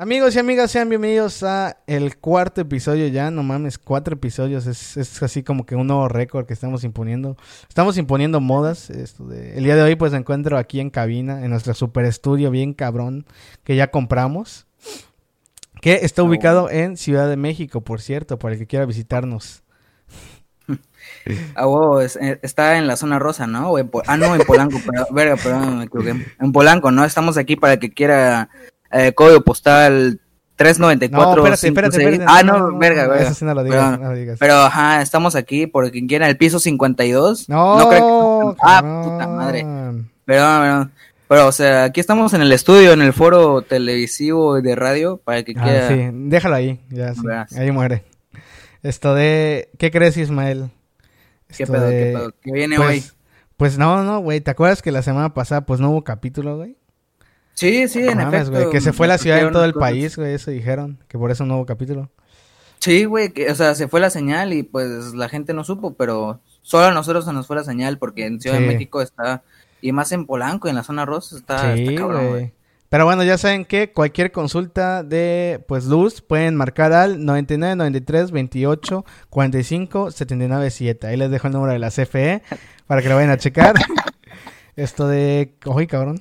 [0.00, 4.96] Amigos y amigas, sean bienvenidos a el cuarto episodio ya, no mames, cuatro episodios, es,
[4.96, 7.36] es así como que un nuevo récord que estamos imponiendo.
[7.68, 8.90] Estamos imponiendo modas.
[8.90, 12.04] Esto de, el día de hoy pues me encuentro aquí en cabina, en nuestro super
[12.04, 13.26] estudio bien cabrón
[13.64, 14.68] que ya compramos,
[15.80, 19.64] que está ubicado en Ciudad de México, por cierto, para el que quiera visitarnos.
[21.54, 23.70] Ah, wow, es- eh, está en la zona rosa, ¿no?
[23.70, 26.26] O en ah, no, en Polanco, pero, verga, perdón, me equivoqué.
[26.40, 27.04] En Polanco, ¿no?
[27.04, 28.48] Estamos aquí para el que quiera
[28.92, 30.20] eh, código postal
[30.56, 31.26] 394.
[31.42, 32.20] No, espérate, espérate, 56.
[32.20, 32.32] espérate.
[32.38, 33.24] Ah, no, verga, verga.
[33.24, 34.00] Eso sí no lo digas, Perdón.
[34.02, 34.38] no lo digas.
[34.40, 37.48] Pero, ajá, estamos aquí por quien quiera, el piso 52.
[37.48, 39.62] no, creo que- Ah, puta madre.
[40.24, 40.92] Perdón, perdón.
[41.28, 45.18] Pero, o sea, aquí estamos en el estudio, en el foro televisivo y de radio,
[45.18, 45.88] para el que Ah, quiera.
[45.88, 47.20] sí, déjalo ahí, ya, sí,
[47.58, 48.04] ahí muere.
[48.82, 50.70] Esto de, ¿qué crees, Ismael?
[51.54, 52.32] ¿Qué Esto pedo, de- qué pedo?
[52.42, 53.04] ¿Qué viene pues, hoy?
[53.56, 56.76] Pues no, no, güey, ¿te acuerdas que la semana pasada pues no hubo capítulo, güey?
[57.58, 58.60] Sí, sí, en mames, efecto.
[58.60, 59.88] güey, que se fue la ciudad en todo el cosas.
[59.90, 62.08] país, güey, eso dijeron, que por eso no hubo capítulo.
[62.78, 66.40] Sí, güey, o sea, se fue la señal y pues la gente no supo, pero
[66.62, 68.62] solo a nosotros se nos fue la señal porque en Ciudad Sí.
[68.62, 69.42] de México está,
[69.80, 72.52] y más en Polanco, en la zona rosa, está, sí, está cabrón, güey.
[72.90, 78.30] Pero bueno, ya saben que cualquier consulta de pues luz pueden marcar al 99 93
[78.30, 81.06] 28 45 79 7.
[81.08, 82.40] Ahí les dejo el número de la CFE
[82.86, 83.74] para que lo vayan a checar.
[84.76, 86.18] Esto de, oye, cabrón.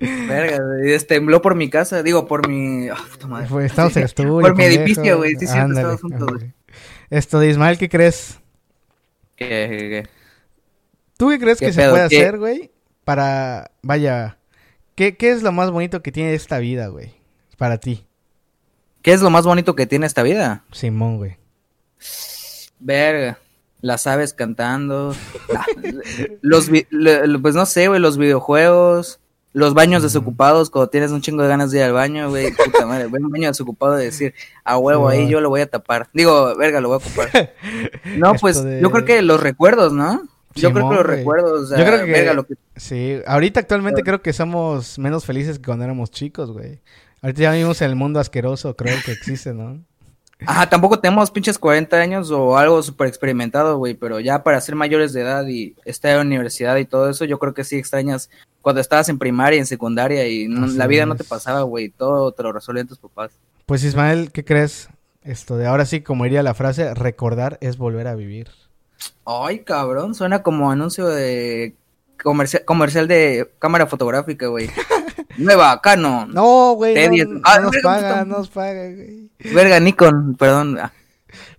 [0.00, 2.88] Verga, güey, este, tembló por mi casa, digo, por mi...
[2.88, 3.48] ah, puta madre.
[3.48, 4.40] Fue- estamos en el estudio.
[4.40, 6.52] Por mi edificio, güey, sí, Ándale, estamos juntos, güey.
[7.10, 8.38] Esto de Ismael, ¿qué crees?
[9.34, 10.08] ¿Qué, qué, qué?
[11.16, 12.20] ¿Tú qué crees ¿Qué que se puede ¿Qué?
[12.20, 12.70] hacer, güey?
[13.04, 14.38] Para, vaya,
[14.94, 17.14] ¿qué, ¿qué es lo más bonito que tiene esta vida, güey?
[17.56, 18.04] Para ti,
[19.02, 20.64] ¿Qué es lo más bonito que tiene esta vida?
[20.72, 21.38] Simón, güey.
[22.78, 23.38] Verga,
[23.80, 25.14] las aves cantando,
[26.42, 26.68] los,
[27.40, 29.20] pues no sé, güey, los videojuegos,
[29.58, 32.86] los baños desocupados, cuando tienes un chingo de ganas de ir al baño, güey, puta
[32.86, 36.08] madre, ver un baño desocupado de decir, a huevo, ahí yo lo voy a tapar.
[36.12, 37.54] Digo, verga, lo voy a ocupar.
[38.16, 40.22] No, pues de- yo creo que los recuerdos, ¿no?
[40.54, 41.16] Yo creo que los güey.
[41.18, 42.54] recuerdos, Yo creo que- verga, lo que...
[42.76, 46.80] Sí, ahorita actualmente creo que somos menos felices que cuando éramos chicos, güey.
[47.22, 49.80] Ahorita ya vivimos en el mundo asqueroso, creo que existe, ¿no?
[50.46, 54.74] Ajá, tampoco tenemos pinches 40 años o algo súper experimentado, güey, pero ya para ser
[54.76, 58.30] mayores de edad y estar en universidad y todo eso, yo creo que sí extrañas
[58.62, 62.30] cuando estabas en primaria, en secundaria y no- la vida no te pasaba, güey, todo
[62.32, 63.32] te lo resolvían tus papás.
[63.66, 64.88] Pues Ismael, ¿qué crees?
[65.22, 68.48] Esto de ahora sí, como diría la frase, recordar es volver a vivir.
[69.26, 71.74] Ay, cabrón, suena como anuncio de
[72.22, 74.70] comercial, comercial de cámara fotográfica, güey.
[75.36, 76.32] Nueva, Canon.
[76.32, 77.28] No, güey, no, T10.
[77.28, 79.30] no Ah, nos paga, no nos paga, güey.
[79.54, 80.78] Verga, Nikon, perdón.
[80.80, 80.92] Ah,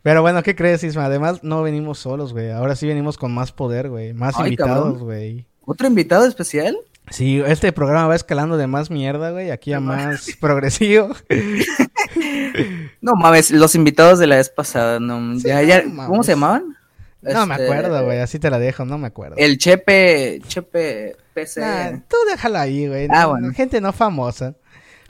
[0.03, 1.05] Pero bueno, ¿qué crees, Isma?
[1.05, 2.51] Además, no venimos solos, güey.
[2.51, 4.13] Ahora sí venimos con más poder, güey.
[4.13, 4.99] Más Ay, invitados, cabrón.
[4.99, 5.45] güey.
[5.65, 6.77] ¿Otro invitado especial?
[7.11, 11.09] Sí, este programa va escalando de más mierda, güey, aquí a más progresivo.
[13.01, 16.75] No mames, los invitados de la vez pasada, no, ya, ya, no ¿cómo se llamaban?
[17.21, 19.35] No me Este, acuerdo, güey, así te la dejo, no me acuerdo.
[19.37, 21.61] El Chepe, Chepe PC.
[21.61, 23.07] Nah, tú déjala ahí, güey.
[23.09, 23.53] Ah, no- bueno.
[23.53, 24.53] Gente no famosa.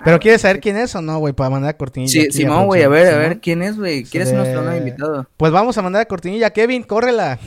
[0.03, 1.33] Pero ¿quieres saber quién es o no, güey?
[1.33, 2.11] Para mandar cortinilla.
[2.11, 3.39] Sí, Simón, güey, a ver, a ver.
[3.41, 4.03] ¿quién es, güey?
[4.05, 5.27] ¿Quién es De- nuestro nuevo invitado?
[5.35, 6.51] Pues vamos a mandar cortinilla.
[6.51, 7.37] Kevin, córrela.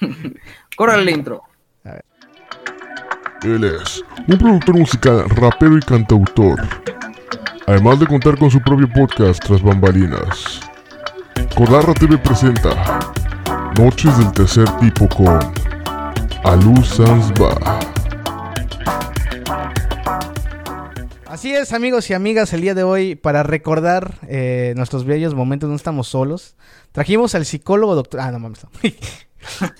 [0.76, 1.42] Córrele el intro.
[3.42, 6.60] Él es un productor musical, rapero y cantautor.
[7.66, 10.60] Además de contar con su propio podcast tras bambalinas.
[11.54, 12.98] Codarra TV presenta
[13.78, 15.38] Noches del Tercer Tipo con
[16.44, 17.78] Alu Sanzba.
[21.36, 25.68] Así es, amigos y amigas, el día de hoy, para recordar eh, nuestros bellos momentos,
[25.68, 26.56] no estamos solos.
[26.92, 28.20] Trajimos al psicólogo doctor...
[28.20, 28.64] Ah, no mames.
[28.64, 28.70] no.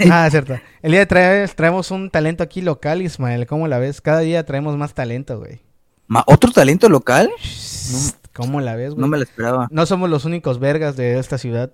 [0.12, 0.60] ah, cierto.
[0.82, 3.46] El día de traer, traemos un talento aquí local, Ismael.
[3.46, 4.02] ¿Cómo la ves?
[4.02, 5.62] Cada día traemos más talento, güey.
[6.26, 7.30] ¿Otro talento local?
[8.34, 9.00] ¿Cómo la ves, güey?
[9.00, 9.66] No me lo esperaba.
[9.70, 11.70] No somos los únicos vergas de esta ciudad.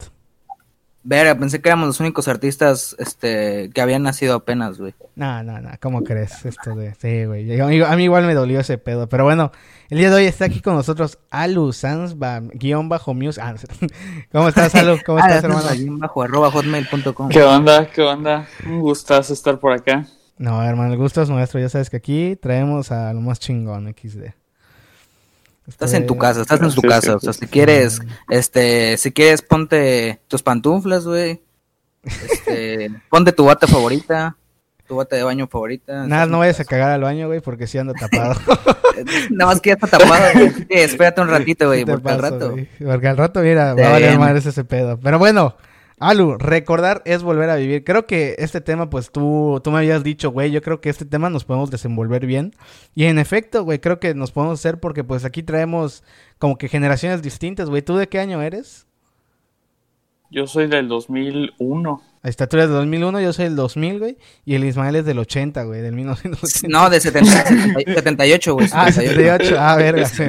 [1.04, 4.94] Verga, pensé que éramos los únicos artistas este, que habían nacido apenas, güey.
[5.16, 6.94] No, no, no, ¿cómo crees esto de...?
[6.94, 9.50] Sí, güey, a mí igual me dolió ese pedo, pero bueno,
[9.90, 13.42] el día de hoy está aquí con nosotros Alu Sansba, guion bajo music.
[13.44, 13.58] Ah, no.
[14.32, 14.98] ¿Cómo estás, Alu?
[15.04, 15.68] ¿Cómo Ah, estás, es hermano?
[15.68, 17.28] allí bajo arroba hotmail.com.
[17.30, 17.90] ¿Qué onda?
[17.90, 18.46] ¿Qué onda?
[18.64, 20.06] Un gustazo estar por acá.
[20.38, 23.92] No, hermano, el gusto es nuestro, ya sabes que aquí traemos a lo más chingón,
[23.92, 24.32] XD.
[25.68, 27.10] Estás en tu casa, estás en tu Sí, casa.
[27.12, 27.40] sí, O sea, sí.
[27.40, 31.40] si quieres, este, si quieres, ponte tus pantuflas, güey.
[32.04, 34.36] Este, ponte tu bata favorita,
[34.88, 36.06] tu bata de baño favorita.
[36.06, 38.34] Nada, no vayas a cagar al baño, güey, porque sí ando tapado.
[39.30, 40.52] Nada más que ya está tapado, güey.
[40.68, 42.56] espérate un ratito, güey, ¿Qué te porque al pasa, rato.
[42.84, 44.98] Porque al rato, mira, va a valer madre ese pedo.
[45.00, 45.56] Pero bueno,
[46.02, 47.84] Alu, recordar es volver a vivir.
[47.84, 51.04] Creo que este tema, pues tú, tú me habías dicho, güey, yo creo que este
[51.04, 52.56] tema nos podemos desenvolver bien.
[52.96, 56.02] Y en efecto, güey, creo que nos podemos hacer porque pues aquí traemos
[56.38, 57.82] como que generaciones distintas, güey.
[57.82, 58.88] ¿Tú de qué año eres?
[60.28, 62.02] Yo soy del 2001.
[62.24, 64.18] Ahí está, tú eres del 2001, yo soy del 2000, güey.
[64.44, 66.68] Y el Ismael es del 80, güey, del 1980.
[66.68, 67.44] No, de 70,
[67.94, 68.68] 78, güey.
[68.72, 69.56] Ah, 78.
[69.56, 70.06] Ah, verga.
[70.08, 70.24] Sí,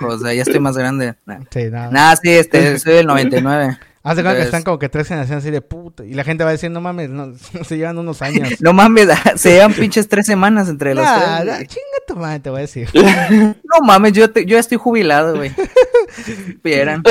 [0.00, 1.14] o sea, ya estoy más grande.
[1.26, 1.90] Nah, sí, nada.
[1.90, 3.78] Nah, sí, este, soy del 99.
[4.10, 6.04] Haz de cuenta que están como que tres generaciones así de puta.
[6.04, 7.32] Y la gente va a decir, no mames, no,
[7.64, 8.48] se llevan unos años.
[8.60, 11.46] No mames, se llevan pinches tres semanas entre los Nah, tres.
[11.46, 12.88] nah, chinga tu madre, te voy a decir.
[13.30, 15.52] No mames, yo, te- yo estoy jubilado, güey.
[16.64, 17.02] Vieran.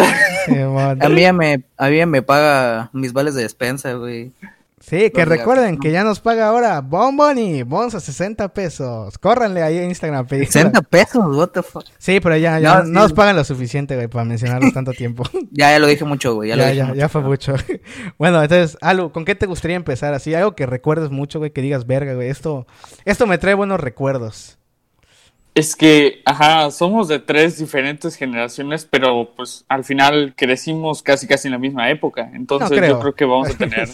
[1.00, 4.32] A mí ya me, a mí ya me paga mis vales de despensa, güey.
[4.79, 9.18] Sí, que recuerden que ya nos paga ahora Bonboni, Bons a 60 pesos.
[9.18, 10.27] Córranle ahí en Instagram.
[10.27, 10.51] pedirla.
[10.51, 11.83] 60 pesos, what the fuck.
[11.97, 12.91] Sí, pero ya, ya No, no, sí.
[12.91, 15.24] nos pagan lo suficiente, güey, para mencionarlos tanto tiempo.
[15.51, 16.50] Ya, ya lo dije mucho, güey.
[16.50, 16.97] Ya, lo ya, dije ya, mucho.
[17.00, 17.56] ya fue mucho.
[18.19, 20.13] bueno, entonces, Alu, ¿con qué te gustaría empezar?
[20.13, 22.68] Así, algo que recuerdes mucho, güey, que digas, verga, güey, esto,
[23.03, 24.59] esto me trae buenos recuerdos.
[25.56, 31.47] Es que, ajá, somos de tres diferentes generaciones, pero pues al final crecimos casi casi
[31.47, 32.29] en la misma época.
[32.35, 32.91] Entonces creo.
[32.91, 33.89] yo creo que vamos a tener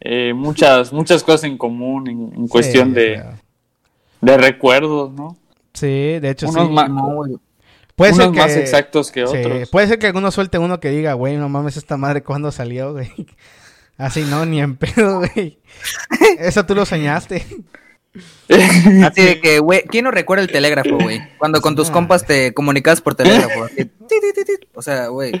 [0.00, 3.22] eh, muchas, muchas cosas en común en, en cuestión Sí, de,
[4.20, 5.36] de recuerdos, ¿no?
[5.74, 5.86] Sí,
[6.18, 6.74] de hecho, Unos sí.
[6.90, 7.32] No, güey.
[7.94, 8.40] Puede unos ser que...
[8.40, 9.68] más exactos que Sí, otros.
[9.70, 12.92] puede ser que alguno suelte uno que diga, güey, no mames, esta madre, ¿cuándo salió,
[12.92, 13.10] güey?
[13.98, 15.58] Así, no, ni en pedo, güey.
[16.38, 17.44] Eso tú lo soñaste.
[18.48, 21.20] Así de que, güey, ¿quién no recuerda el telégrafo, güey?
[21.38, 21.92] Cuando con tus Ah.
[21.92, 23.64] compas te comunicas por telégrafo.
[23.64, 24.66] así, ti, ti, ti, ti.
[24.74, 25.32] O sea, güey,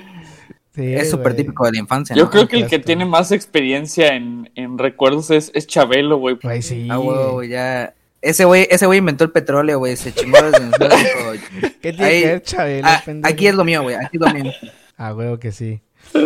[0.80, 2.30] Sí, es súper típico de la infancia, Yo ¿no?
[2.30, 6.36] creo que el que tiene más experiencia en, en recuerdos es, es Chabelo, güey.
[6.42, 6.88] Güey, sí.
[6.90, 7.94] Ah, güey, güey, ya.
[8.22, 9.96] Ese güey, ese güey inventó el petróleo, güey.
[9.96, 10.78] Se chingó desde dijo,
[11.82, 13.32] ¿Qué tiene Ahí- que ver, Chabelo, "Ah, pendejo?
[13.34, 13.96] Aquí es lo mío, güey.
[13.96, 14.52] Aquí es lo mío.
[14.96, 15.80] Ah, güey, que sí.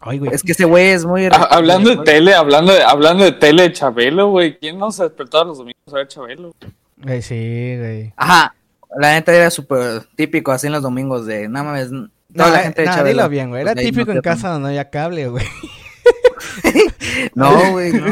[0.00, 0.32] Ay, güey.
[0.32, 1.26] Es que ese güey es muy.
[1.26, 4.56] Ah, hablando de tele, hablando de, hablando de tele de Chabelo, güey.
[4.58, 6.54] ¿Quién no se despertaba los domingos a ver Chabelo?
[6.98, 8.12] Güey, sí, güey.
[8.16, 8.54] Ajá.
[8.96, 11.48] La neta era súper típico así en los domingos de.
[11.48, 11.90] No mames.
[12.34, 13.16] Toda No, la eh, gente de no, Chabelo.
[13.22, 13.62] dilo bien, güey.
[13.62, 15.44] Era Pues, típico no en casa donde no había cable, güey.
[17.34, 18.06] No, güey, no.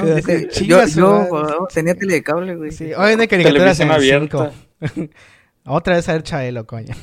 [0.51, 2.73] Chinga yo su yo tenía tele de cable, güey.
[2.73, 4.39] Sí, hoy de caricaturas en Televisión el 5.
[4.39, 5.11] abierta.
[5.65, 6.95] Otra vez a ver Chabelo, coño.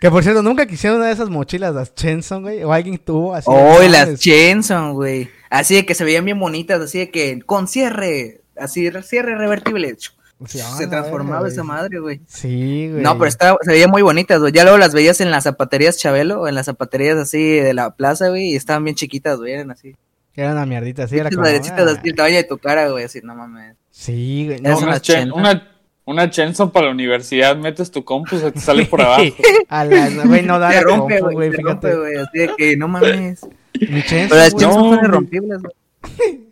[0.00, 2.62] que por cierto, nunca quisieron una de esas mochilas, las Chenson, güey.
[2.64, 3.46] O alguien tuvo así.
[3.50, 4.20] Oh, no las.
[4.20, 5.28] Jenson, güey.
[5.50, 9.96] Así de que se veían bien bonitas, así de que con cierre, así cierre revertible.
[10.46, 12.20] Sí, ah, se transformaba esa madre, güey.
[12.26, 13.02] Sí, güey.
[13.02, 14.52] No, pero estaba, se veían muy bonitas, güey.
[14.52, 17.94] Ya luego las veías en las zapaterías Chabelo, o en las zapaterías así de la
[17.94, 19.94] plaza, güey, y estaban bien chiquitas, güey, eran así.
[20.34, 21.42] Era una mierdita, sí, era como...
[21.42, 23.76] madrecitas ah, así, el tamaño de tu cara, güey, así, no mames.
[23.90, 24.60] Sí, güey.
[24.60, 25.70] No, una una, chen- una,
[26.06, 29.22] una Chenson para la universidad, metes tu compu, se te sale por abajo.
[29.68, 31.68] a la, güey, no da la rompe, compu, güey, fíjate.
[31.68, 33.46] rompe, güey, así de que no mames.
[33.78, 35.72] Mi Chenson, Pero las No, son irrompibles, güey.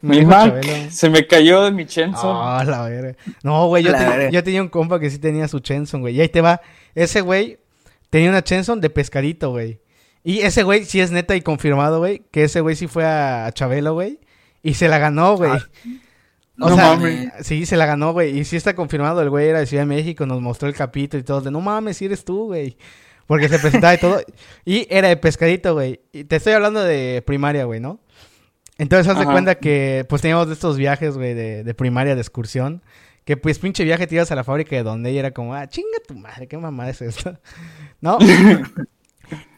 [0.03, 0.91] Me Mi Mac Chabelo.
[0.91, 2.37] se me cayó de mi Chenson.
[2.37, 3.17] Ah, la verga.
[3.43, 3.93] No, güey, yo,
[4.31, 6.17] yo tenía un compa que sí tenía su Chenson, güey.
[6.17, 6.61] Y ahí te va.
[6.95, 7.59] Ese güey
[8.11, 9.81] tenía una Chenson de pescadito, güey.
[10.23, 13.47] Y ese güey sí es neta y confirmado, güey, que ese güey sí fue a,
[13.47, 14.21] a Chabelo, güey.
[14.63, 15.51] Y se la ganó, güey.
[15.53, 15.67] Ah,
[16.61, 17.33] o no sea, mames.
[17.41, 18.39] sí, se la ganó, güey.
[18.39, 21.21] Y sí está confirmado, el güey era de Ciudad de México, nos mostró el capítulo
[21.23, 21.41] y todo.
[21.41, 22.77] De no mames, si eres tú, güey.
[23.27, 24.21] Porque se presentaba y todo.
[24.67, 26.01] Y era de pescadito, güey.
[26.13, 28.01] Y te estoy hablando de primaria, güey, ¿no?
[28.81, 32.23] Entonces, haz de cuenta que, pues, teníamos de estos viajes, güey, de, de primaria, de
[32.23, 32.83] excursión.
[33.27, 35.69] Que, pues, pinche viaje te ibas a la fábrica de donde y era como, ah,
[35.69, 37.39] chinga tu madre, qué mamada es esto.
[38.01, 38.17] ¿No?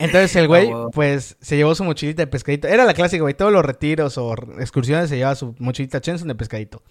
[0.01, 2.67] Entonces, el güey, pues, se llevó su mochilita de pescadito.
[2.67, 6.35] Era la clásica, güey, todos los retiros o excursiones se llevaba su mochilita Chenson de
[6.35, 6.83] pescadito.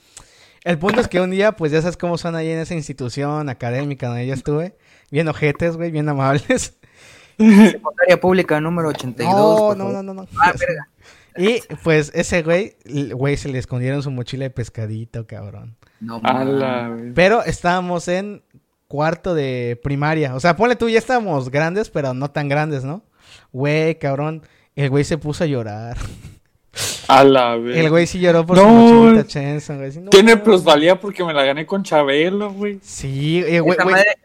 [0.63, 3.49] El punto es que un día, pues, ya sabes cómo son ahí en esa institución
[3.49, 4.77] académica donde yo estuve.
[5.11, 6.77] Bien ojetes, güey, bien amables.
[7.37, 9.75] Secundaria pública número 82.
[9.75, 10.27] No, no, no, no, no.
[10.41, 10.87] Ah, verga.
[11.37, 15.75] Y pues ese güey, el güey se le escondieron su mochila de pescadito, cabrón.
[15.99, 17.13] No mames.
[17.15, 18.43] Pero estábamos en
[18.87, 20.35] cuarto de primaria.
[20.35, 23.03] O sea, ponle tú, ya estábamos grandes, pero no tan grandes, ¿no?
[23.51, 24.43] Güey, cabrón.
[24.75, 25.97] El güey se puso a llorar.
[27.07, 27.75] A la vez.
[27.77, 28.69] El güey sí lloró por su No.
[28.71, 29.91] mochilita Chenson, güey.
[29.99, 32.79] No, Tiene plusvalía porque me la gané con Chabelo, güey.
[32.81, 33.93] Sí, eh, güey, güey.
[33.93, 34.17] madre,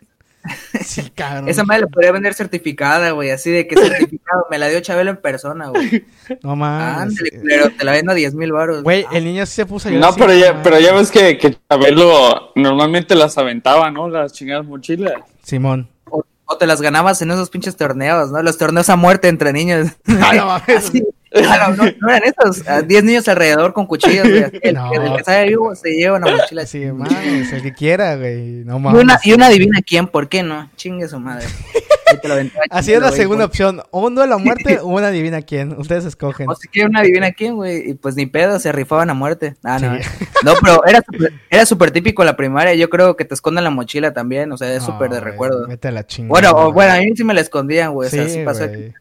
[0.85, 1.49] Sí, cabrón.
[1.49, 3.31] esa madre le podría vender certificada, güey.
[3.31, 4.47] Así de que certificado.
[4.51, 6.05] Me la dio Chabelo en persona, güey.
[6.43, 6.97] No mames.
[7.19, 8.83] Ándale, culero, te la vendo a 10 mil baros.
[8.83, 10.11] Güey, el niño sí se puso a llorar.
[10.11, 14.09] No, pero ya, pero ya ves que, que Chabelo normalmente las aventaba, ¿no?
[14.09, 15.15] Las chingadas mochilas.
[15.43, 15.89] Simón.
[16.11, 18.43] O, o te las ganabas en esos pinches torneos, ¿no?
[18.43, 19.89] Los torneos a muerte entre niños.
[20.21, 20.89] Ah, no mames.
[20.89, 21.03] Así.
[21.35, 22.67] Ah, no, no, no eran esos.
[22.69, 24.45] A 10 niños alrededor con cuchillos, güey.
[24.63, 24.93] El, No.
[24.93, 26.65] el que sale vivo se lleva una mochila.
[26.67, 28.65] Sí, mames, el que quiera, güey.
[28.65, 29.03] No Y mames.
[29.03, 30.71] una, y una adivina quién, ¿por qué no?
[30.77, 31.45] Chingue su madre.
[32.71, 33.83] Así es la segunda por- opción.
[33.91, 35.73] O un duelo a muerte o una adivina quién.
[35.79, 36.49] Ustedes escogen.
[36.49, 37.91] O si quieren una adivina quién, güey.
[37.91, 39.57] Y pues ni pedo, se rifaban a muerte.
[39.65, 39.97] Ah, no.
[40.01, 40.09] Sí.
[40.45, 42.75] No, pero era súper era súper típico la primaria.
[42.75, 44.53] Yo creo que te esconden la mochila también.
[44.53, 45.67] O sea, es súper de recuerdo.
[45.67, 46.29] Vete a la chingada.
[46.31, 48.07] Bueno, o- bueno, a mí sí me la escondían, güey.
[48.07, 48.69] O sea, sí pasó.
[48.69, 48.95] güey.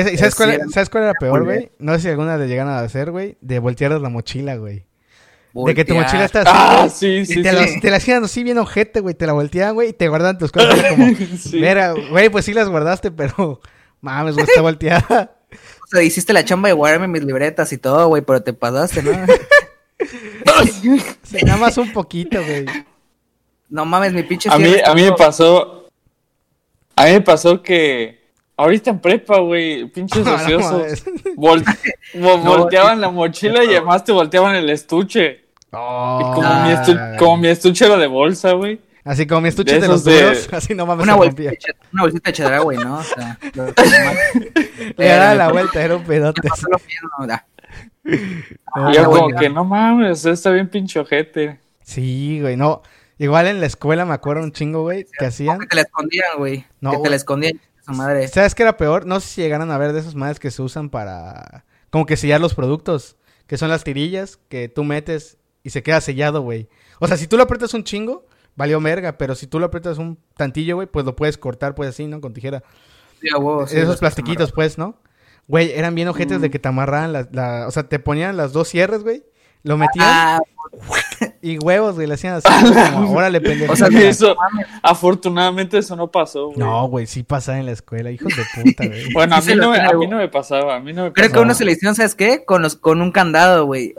[0.00, 0.70] Ese- ¿y ¿sabes, Es cuál.
[0.72, 1.70] ¿Sabes cuál era peor, güey?
[1.78, 3.36] No sé si alguna le llegaron a hacer, güey.
[3.40, 4.84] De voltear la mochila, güey.
[5.54, 7.80] De que tu mochila está así, Ah, sí, y sí, te, sí.
[7.80, 9.14] te la hacían así bien ojete, güey.
[9.14, 11.06] Te la volteaban, güey, y te guardaban tus cosas como...
[11.38, 11.56] Sí.
[11.58, 13.60] Mira, güey, pues sí las guardaste, pero...
[14.00, 15.34] Mames, güey, está volteada.
[15.50, 19.02] O sea, hiciste la chamba de guardarme mis libretas y todo, güey, pero te pasaste,
[19.02, 19.12] ¿no?
[21.22, 22.66] Sí, nada más un poquito, güey.
[23.70, 25.88] no mames, mi pinche A mí, a mí me pasó.
[26.96, 28.17] A mí me pasó que.
[28.58, 31.04] Ahorita en prepa, güey, pinches ociosos.
[31.36, 31.64] vol-
[32.14, 35.44] No, volteaban la mochila y además te volteaban el estuche.
[35.68, 38.80] Y como, Ah, mi estu- como mi estuche era de bolsa, güey.
[39.04, 41.52] Así como mi estuche de de, los de- duros, así no mames Una bolsita,
[41.92, 42.98] una bolsita de cheddar, güey, ¿no?
[42.98, 43.66] O sea, lo-
[44.96, 46.42] Le daba la vuelta, era un pedote.
[48.74, 51.60] No, Y yo como que no mames, está bien pinche ojete.
[51.82, 52.82] Sí, güey, no.
[53.18, 55.58] Igual en la escuela me acuerdo un chingo, güey, que hacían.
[55.58, 56.64] Que te la escondían, güey.
[56.80, 58.28] No, que te la escondían, su madre.
[58.28, 59.06] ¿Sabes qué era peor?
[59.06, 62.16] No sé si llegaron a ver de esas madres que se usan para como que
[62.16, 63.16] sellar los productos,
[63.46, 66.68] que son las tirillas que tú metes y se queda sellado, güey.
[67.00, 68.26] O sea, si tú lo aprietas un chingo,
[68.56, 71.88] valió merga, pero si tú lo aprietas un tantillo, güey, pues lo puedes cortar, pues
[71.90, 72.20] así, ¿no?
[72.20, 72.62] Con tijera.
[73.20, 73.28] Sí,
[73.66, 75.00] sí, Esos plastiquitos, pues, ¿no?
[75.48, 76.42] Güey, eran bien ojetes Mm.
[76.42, 79.24] de que te amarraban la, la- o sea, te ponían las dos cierres, güey.
[79.62, 80.40] Lo metían Ah,
[81.42, 82.48] y huevos, güey, le hacían así,
[82.94, 83.72] como, órale, pendejo.
[83.72, 84.36] O sea, Eso,
[84.82, 86.58] afortunadamente eso no pasó, güey.
[86.58, 89.04] No, güey, sí pasaba en la escuela, hijos de puta, güey.
[89.12, 90.92] Bueno, a Sí mí se lo no, me, a mí no me pasaba, a mí
[90.92, 91.42] no me creo que pasaba.
[91.42, 92.44] a uno se le hicieron, ¿sabes qué?
[92.44, 93.94] Con, los, con un candado, güey.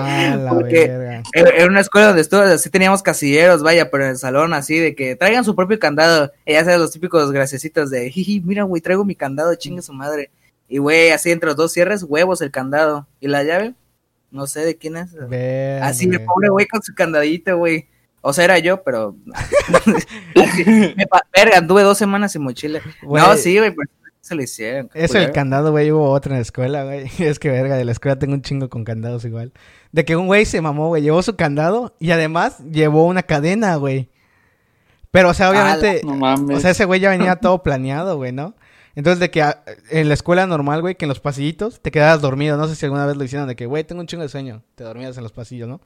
[0.00, 1.22] Ah, la Porque- verga.
[1.32, 4.78] En en una escuela donde estuve, así teníamos casilleros, vaya, pero en el salón así
[4.78, 6.32] de que traigan su propio candado.
[6.44, 9.92] Y ya sabes, los típicos graciecitos de, jiji, mira, güey, traigo mi candado, chingue su
[9.92, 10.30] madre.
[10.68, 13.06] Y, güey, así entre los dos cierres, huevos el candado.
[13.20, 13.74] ¿Y la llave?
[14.30, 15.10] No sé de quién es.
[15.82, 16.26] Así, el güey.
[16.26, 17.88] pobre güey con su candadito, güey.
[18.20, 19.14] O sea, era yo, pero...
[19.32, 20.64] Así,
[20.96, 22.80] me pa- Verga, anduve dos semanas sin mochila.
[23.02, 23.88] No, sí, güey, pero
[24.20, 24.90] se lo hicieron.
[24.94, 27.06] Eso el candado, güey, hubo otra en la escuela, güey.
[27.18, 29.52] Es que verga, de la escuela tengo un chingo con candados igual.
[29.92, 33.76] De que un güey se mamó, güey, llevó su candado y además llevó una cadena,
[33.76, 34.10] güey.
[35.12, 36.56] Pero, o sea, obviamente, No mames.
[36.56, 38.54] o sea, ese güey ya venía todo planeado, güey, ¿no?
[38.96, 42.20] Entonces, de que a- en la escuela normal, güey, que en los pasillitos te quedabas
[42.22, 42.56] dormido.
[42.56, 44.62] No sé si alguna vez lo hicieron, de que, güey, tengo un chingo de sueño.
[44.74, 45.80] Te dormías en los pasillos, ¿no?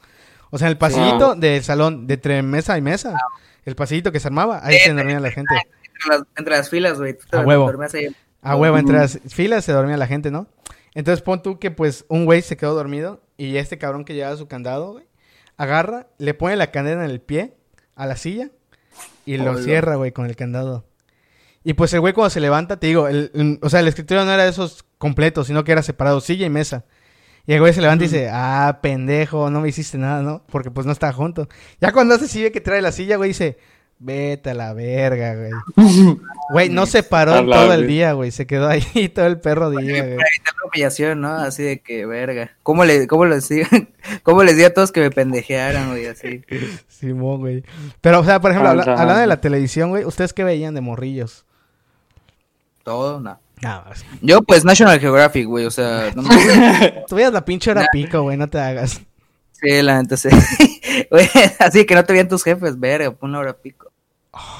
[0.51, 3.17] O sea, en el pasillito del salón, de entre mesa y mesa,
[3.65, 5.55] el pasillito que se armaba, ahí se dormía la gente.
[5.55, 7.17] Entre las, entre las filas, güey.
[7.33, 7.71] A huevo.
[7.93, 8.09] ahí.
[8.43, 10.47] A huevo, entre las filas se dormía la gente, ¿no?
[10.95, 14.37] Entonces pon tú que pues un güey se quedó dormido y este cabrón que llevaba
[14.37, 15.05] su candado, güey,
[15.57, 17.55] agarra, le pone la cadena en el pie
[17.95, 18.51] a la silla
[19.27, 20.85] y lo cierra, güey, con el candado.
[21.63, 24.25] Y pues el güey cuando se levanta, te digo, el- el- o sea, el escritorio
[24.25, 26.85] no era de esos completos, sino que era separado, silla y mesa.
[27.47, 30.43] Y el güey se levanta y dice, ah, pendejo, no me hiciste nada, ¿no?
[30.51, 31.49] Porque pues no estaba junto.
[31.81, 33.59] Ya cuando hace así ve que trae la silla, güey, dice,
[33.99, 35.51] vete a la verga, güey.
[36.53, 38.31] Güey, no se paró todo el día, güey.
[38.33, 40.17] Se quedó ahí todo el perro día, güey.
[40.17, 41.35] Para evitar la humillación, ¿no?
[41.35, 42.51] Así de que, verga.
[42.63, 43.69] ¿Cómo, le, cómo, les, digo-
[44.25, 46.07] ¿Cómo les di a todos que me pendejearan, güey?
[46.07, 46.43] Así.
[46.89, 47.65] Simón, güey.
[48.01, 48.93] Pero, o sea, por ejemplo, habla- Ajá.
[49.01, 51.45] hablando de la televisión, güey, ¿ustedes qué veían de morrillos?
[52.91, 53.39] Todo, no.
[53.63, 54.05] Nada más.
[54.23, 55.65] Yo, pues, National Geographic, güey.
[55.67, 57.05] O sea, no me...
[57.09, 59.01] Tú veías la pinche hora pico, güey, no te hagas.
[59.53, 60.29] Sí, la neta, sí.
[61.11, 61.29] Güey,
[61.59, 63.93] así que no te vean tus jefes, verga, pon una hora pico.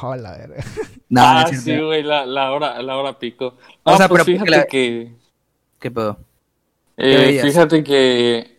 [0.03, 0.63] Oh, la verga.
[1.09, 3.57] No, ah, sí, güey, la, la hora, la hora pico.
[3.83, 5.13] O No, sea, pues pero fíjate la- que,
[5.81, 6.19] ¿Qué pedo?
[6.97, 8.59] eh, fíjate que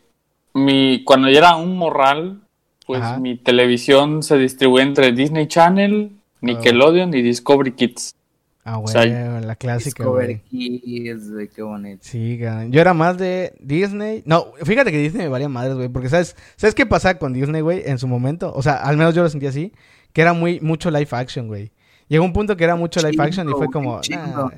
[0.54, 2.42] mi, cuando yo era un morral,
[2.86, 3.20] pues Ajá.
[3.20, 6.12] mi televisión se distribuye entre Disney Channel,
[6.42, 8.16] Nickelodeon y Discovery Kids.
[8.64, 10.80] Ah, güey, sea, la clásica, Discovery güey.
[10.80, 12.00] Kids, güey, qué bonito.
[12.02, 12.70] Sí, güey.
[12.70, 14.22] Yo era más de Disney.
[14.26, 15.90] No, fíjate que Disney me valía madres, güey.
[15.90, 16.36] Porque, ¿sabes?
[16.58, 17.82] ¿Sabes qué pasaba con Disney, güey?
[17.86, 18.54] En su momento.
[18.54, 19.74] O sea, al menos yo lo sentía así.
[20.14, 21.72] Que era muy, mucho live action, güey.
[22.08, 24.00] Llegó un punto que era mucho live action y fue como.
[24.10, 24.50] nah,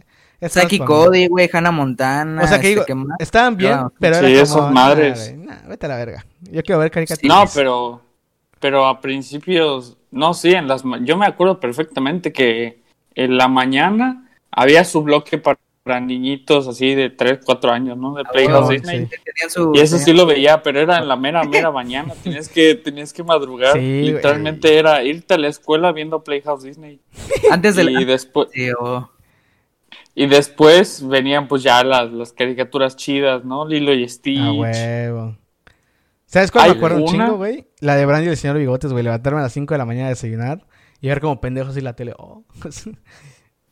[0.49, 0.79] Saki.
[0.79, 2.43] Cody, güey, Hannah Montana.
[2.43, 5.33] O sea, que este, digo, estaban bien, Ah, pero sí, era esas como, madres.
[5.37, 6.25] nah, vete a la verga.
[6.41, 7.37] Yo quiero ver caricaturas.
[7.37, 8.01] No, pero,
[8.59, 12.82] pero a principios, no, sí, en las, yo me acuerdo perfectamente que
[13.15, 18.13] en la mañana había su bloque para, para niñitos así de 3, 4 años, ¿no?
[18.15, 18.73] De Playhouse sí.
[18.75, 19.07] Disney.
[19.07, 22.13] Tenían su- Y eso sí lo veía, pero era en la mera, mera mañana.
[22.23, 23.73] Tenías que, tenías que madrugar.
[23.73, 24.01] Sí.
[24.03, 26.99] Literalmente era irte a la escuela viendo Playhouse Disney.
[27.51, 28.05] Antes de Y la...
[28.05, 29.09] después, Sí, oh.
[30.15, 33.67] y después venían pues ya las, las caricaturas chidas, ¿no?
[33.67, 34.39] Lilo y Stitch.
[34.39, 35.37] A huevo.
[36.25, 37.67] ¿Sabes cuál me acuerdo un una- chingo, güey?
[37.79, 39.03] La de Brandy y el señor Bigotes, güey.
[39.03, 40.65] Levantarme a las 5 de la mañana a desayunar
[41.03, 42.13] y ver como pendejos y la tele.
[42.17, 42.43] Oh.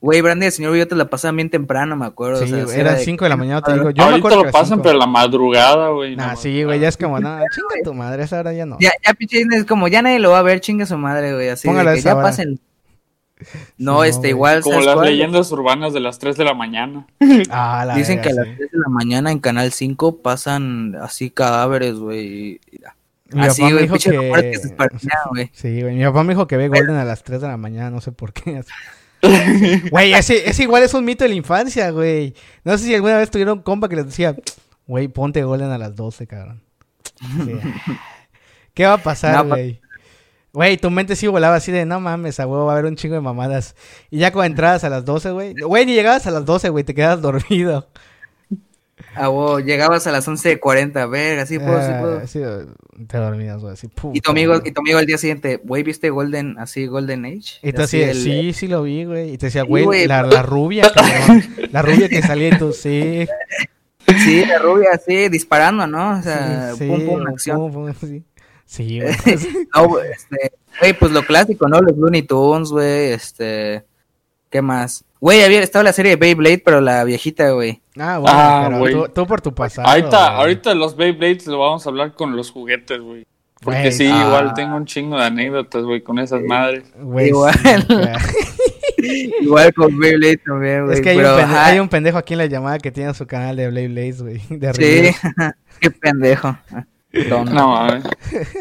[0.02, 2.44] Güey, Brandy, el señor Billete la pasaban bien temprano, me acuerdo.
[2.44, 3.92] Sí, o sea, era de- 5 de la mañana, te digo.
[3.92, 4.82] Yo me Ahorita acuerdo lo pasan, cinco.
[4.82, 6.16] pero la madrugada, güey.
[6.16, 8.78] Nah, no sí, güey, ya es como, no, chinga tu madre, esa hora ya no.
[8.80, 11.50] Ya, ya, pinche es como, ya nadie lo va a ver, chinga su madre, güey.
[11.50, 12.24] Así Póngala de que ya hora.
[12.24, 12.60] pasen.
[13.78, 15.08] No, no, este, igual, Como ¿sabes las cuál?
[15.08, 17.06] leyendas urbanas de las 3 de la mañana.
[17.52, 18.54] Ah, la Dicen que a las sí.
[18.58, 22.60] 3 de la mañana en Canal 5 pasan así cadáveres, güey.
[23.34, 24.18] Mi Así, güey, dijo pinche que
[25.32, 25.50] güey.
[25.54, 27.90] Sí, güey, mi papá me dijo que ve Golden a las 3 de la mañana,
[27.90, 28.62] no sé por qué.
[29.92, 32.34] Güey, ese, ese igual es un mito de la infancia, güey.
[32.64, 34.36] No sé si alguna vez tuvieron un compa que les decía,
[34.88, 36.64] güey, ponte Golden a las 12, cabrón.
[37.20, 37.54] Sí.
[38.74, 39.80] ¿Qué va a pasar, No, pa- güey?
[40.54, 42.96] Güey, tu mente sí volaba así de, no mames, a huevo va a haber un
[42.98, 43.76] chingo de mamadas.
[44.10, 45.54] Y ya cuando entrabas a las 12, güey.
[45.54, 47.88] Güey, ni llegabas a las 12, güey, te quedabas dormido.
[49.16, 52.18] Ah, wow, llegabas a las 11.40, verga, sí puedo, sí puedo.
[52.20, 52.40] Ah, sí,
[53.08, 53.88] te dormías, güey, así.
[53.88, 54.70] puta, Y tu amigo, güey.
[54.70, 57.60] y tu amigo al día siguiente, güey, ¿viste Golden, así, Golden Age?
[57.62, 59.34] Y el- sí, sí lo vi, güey.
[59.34, 61.44] Y te decía, Sí, güey, la, pero- la rubia, cabrón.
[61.72, 63.28] La rubia que salía y tú, sí.
[64.26, 66.18] Sí, la rubia, así, disparando, ¿no?
[66.20, 67.58] O sea, sí, pum, pum, sí, acción.
[67.58, 68.24] pum, pum, sí.
[68.66, 69.14] Sí, güey.
[69.76, 71.80] No, güey, este, güey, pues lo clásico, ¿no?
[71.80, 73.84] Los Looney Tunes, güey, este,
[74.50, 75.06] ¿qué más?
[75.22, 77.80] Güey, había estaba la serie de Beyblade, pero la viejita, güey.
[77.98, 78.94] Ah, bueno, Ah, pero güey.
[78.94, 79.88] tú, tú por tu pasado.
[79.88, 83.26] ahorita, ahorita los Beyblades lo vamos a hablar con los juguetes, güey.
[83.62, 84.24] Porque Güey, sí, ah.
[84.26, 86.84] igual tengo un chingo de anécdotas, güey, con esas madres.
[87.00, 87.54] Güey, Igual.
[88.98, 89.32] sí.
[89.42, 90.96] Igual con Beyblade también, güey.
[90.98, 92.92] es que hay, pero, un pendejo, ajá, hay un pendejo aquí en la llamada que
[92.92, 94.42] tiene su canal de Blade Blades, güey.
[94.50, 95.30] De Sí,
[95.80, 96.58] qué pendejo.
[97.30, 98.04] No, mames.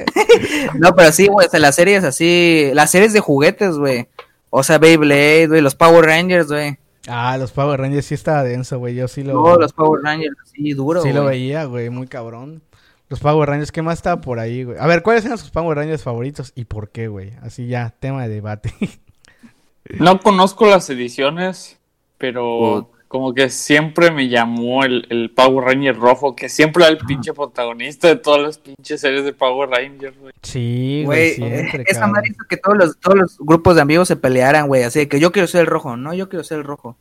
[0.79, 4.09] No, pero sí, güey, o sea, las series así, las series de juguetes, güey.
[4.51, 6.77] O sea, Beyblade, güey, los Power Rangers, güey.
[7.09, 8.95] Ah, los Power Rangers sí estaba denso, güey.
[8.95, 11.89] Yo sí lo, No, los Power Rangers, así, duro, sí lo veía, güey.
[11.89, 12.63] Muy cabrón.
[13.09, 14.79] Los Power Rangers, ¿qué más estaba por ahí, güey?
[14.79, 17.33] A ver, ¿cuáles eran sus Power Rangers favoritos y por qué, güey?
[17.43, 18.75] Así ya, tema de debate.
[19.99, 21.81] No conozco las ediciones,
[22.17, 26.99] pero como que siempre me llamó el, el Power Ranger rojo, que siempre era el
[26.99, 30.33] pinche protagonista de todas las pinches series de Power Rangers, güey.
[30.45, 34.07] sí, güey, Güey, siempre, esa madre hizo que todos los, todos los grupos de amigos
[34.07, 34.85] se pelearan, güey.
[34.85, 36.99] Así de que yo quiero ser el rojo, no, yo quiero ser el rojo.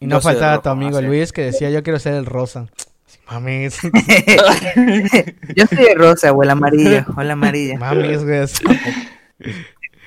[0.00, 1.06] Y no faltaba rojo, tu amigo así.
[1.06, 2.68] Luis que decía, yo quiero ser el rosa.
[3.04, 3.80] Sí, Mames,
[5.54, 7.78] yo soy el rosa, o el amarillo, o el amarilla.
[7.78, 8.46] mames, güey.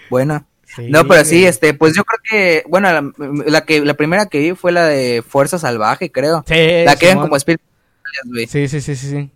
[0.09, 3.11] Bueno, Sí, no, pero sí, este, pues yo creo que, bueno, la,
[3.45, 6.43] la que, la primera que vi fue la de Fuerza Salvaje, creo.
[6.47, 7.65] Sí, la que como espíritus,
[8.25, 8.47] güey.
[8.47, 9.31] Sí, sí, sí, sí, sí.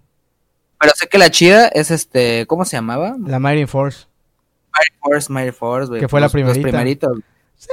[0.80, 3.16] Pero sé que la chida es este, ¿cómo se llamaba?
[3.26, 4.06] La Mighty Force.
[4.74, 6.02] Mighty Force, Mighty Force, güey.
[6.02, 6.68] Que fue la Los- los primerita.
[6.70, 7.18] primeritos.
[7.56, 7.70] Sí,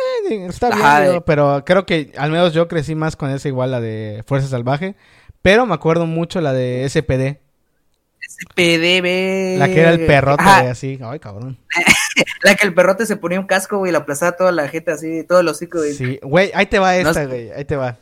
[0.49, 3.71] está bien, Ajá, de- pero creo que al menos yo crecí más con esa igual,
[3.71, 4.95] la de Fuerza Salvaje.
[5.43, 7.39] Pero me acuerdo mucho la de SPD.
[8.47, 9.59] PDB.
[9.59, 10.99] La que era el perrote, Ajá, así.
[11.03, 11.59] Ay, cabrón.
[12.43, 14.93] la que el perrote se ponía un casco, güey, y la aplazaba toda la gente
[14.93, 15.95] así, todos los hocico, güey.
[15.95, 17.99] Sí, güey, ahí te va esta, güey, ahí te va.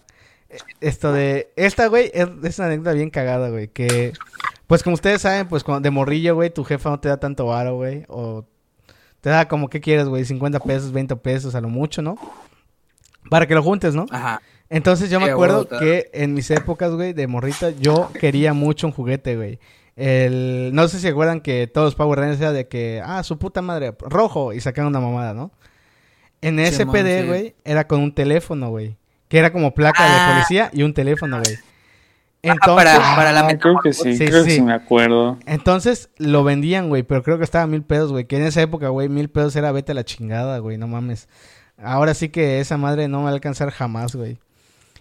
[0.80, 1.50] Esto de...
[1.56, 4.12] Esta, güey, es, es una anécdota bien cagada, güey, que...
[4.66, 7.46] Pues como ustedes saben, pues cuando de morrillo, güey, tu jefa no te da tanto
[7.46, 8.44] varo, güey, o...
[9.20, 10.24] Te da como, ¿qué quieres, güey?
[10.24, 12.16] 50 pesos, 20 pesos, a lo mucho, ¿no?
[13.30, 14.06] Para que lo juntes, ¿no?
[14.10, 14.42] Ajá.
[14.72, 18.92] Entonces yo me acuerdo que en mis épocas, güey, de morrita, yo quería mucho un
[18.94, 19.60] juguete, güey.
[19.96, 23.22] El, no sé si se acuerdan que todos los Power Rangers era de que, ah,
[23.22, 25.52] su puta madre, rojo, y sacaban una mamada, ¿no?
[26.40, 27.26] En SPD, sí.
[27.28, 28.96] güey, era con un teléfono, güey.
[29.28, 30.28] Que era como placa Ah.
[30.28, 31.54] de policía y un teléfono, güey.
[32.44, 34.48] Ajá, Entonces, para, para la Ah, creo que sí, Sí, creo sí.
[34.48, 35.38] que sí me acuerdo.
[35.46, 38.24] entonces lo vendían, güey, pero creo que estaba a mil pesos, güey.
[38.24, 41.28] Que en esa época, güey, mil pesos era vete a la chingada, güey, no mames.
[41.78, 44.38] Ahora sí que esa madre no me va a alcanzar jamás, güey.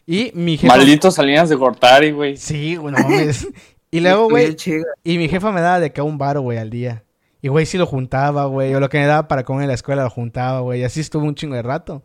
[0.06, 0.76] Y mi jefa...
[0.76, 2.38] Malditos Salinas de Gortari, güey.
[2.38, 3.48] Sí, güey, no mames.
[3.92, 4.56] Y luego, güey,
[5.04, 7.04] y mi jefa me daba de que un baro, güey, al día.
[7.42, 8.74] Y, güey, sí lo juntaba, güey.
[8.74, 10.82] O lo que me daba para comer en la escuela lo juntaba, güey.
[10.82, 12.04] Y así estuvo un chingo de rato.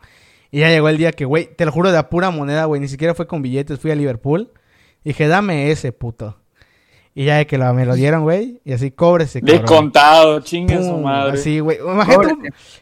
[0.50, 2.80] Y ya llegó el día que, güey, te lo juro, de pura moneda, güey.
[2.80, 3.78] Ni siquiera fue con billetes.
[3.78, 4.50] Fui a Liverpool.
[5.04, 6.38] Y dije, dame ese, puto.
[7.14, 8.60] Y ya de que lo, me lo dieron, güey.
[8.64, 9.66] Y así, cóbrese, De cabrón.
[9.66, 11.38] contado, chingue su madre.
[11.38, 11.78] Así, güey.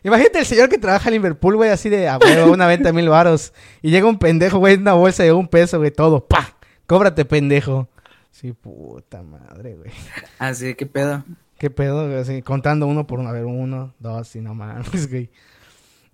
[0.03, 2.93] Imagínate, el señor que trabaja en Liverpool, güey, así de, a huevo, una venta de
[2.93, 3.53] mil varos.
[3.83, 6.27] Y llega un pendejo, güey, en una bolsa de un peso, güey, todo.
[6.27, 6.57] ¡Pa!
[6.87, 7.88] Cóbrate, pendejo.
[8.35, 9.92] Sí, puta madre, güey.
[10.40, 11.23] Así, ¿qué pedo?
[11.57, 12.07] ¿Qué pedo?
[12.09, 12.18] güey?
[12.18, 13.29] Así, contando uno por uno.
[13.29, 15.31] A ver, uno, dos, y no mames, güey.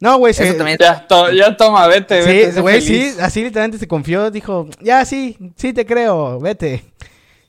[0.00, 0.46] No, güey, se...
[0.48, 2.46] Eso también Ya, to- ya toma, vete, vete.
[2.48, 6.84] Sí, sé güey, sí, así literalmente se confió, dijo, ya, sí, sí te creo, vete.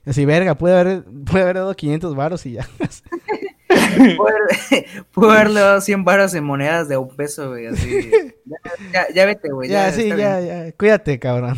[0.05, 2.67] Así, verga, pude haber, pude haber dado 500 varos y ya.
[5.13, 8.09] Puedo haberle dado 100 baros en monedas de un peso, güey, así.
[8.45, 8.57] Ya,
[8.93, 9.69] ya, ya vete, güey.
[9.69, 10.65] ya, Ya, sí, ya, bien.
[10.67, 11.57] ya, cuídate, cabrón.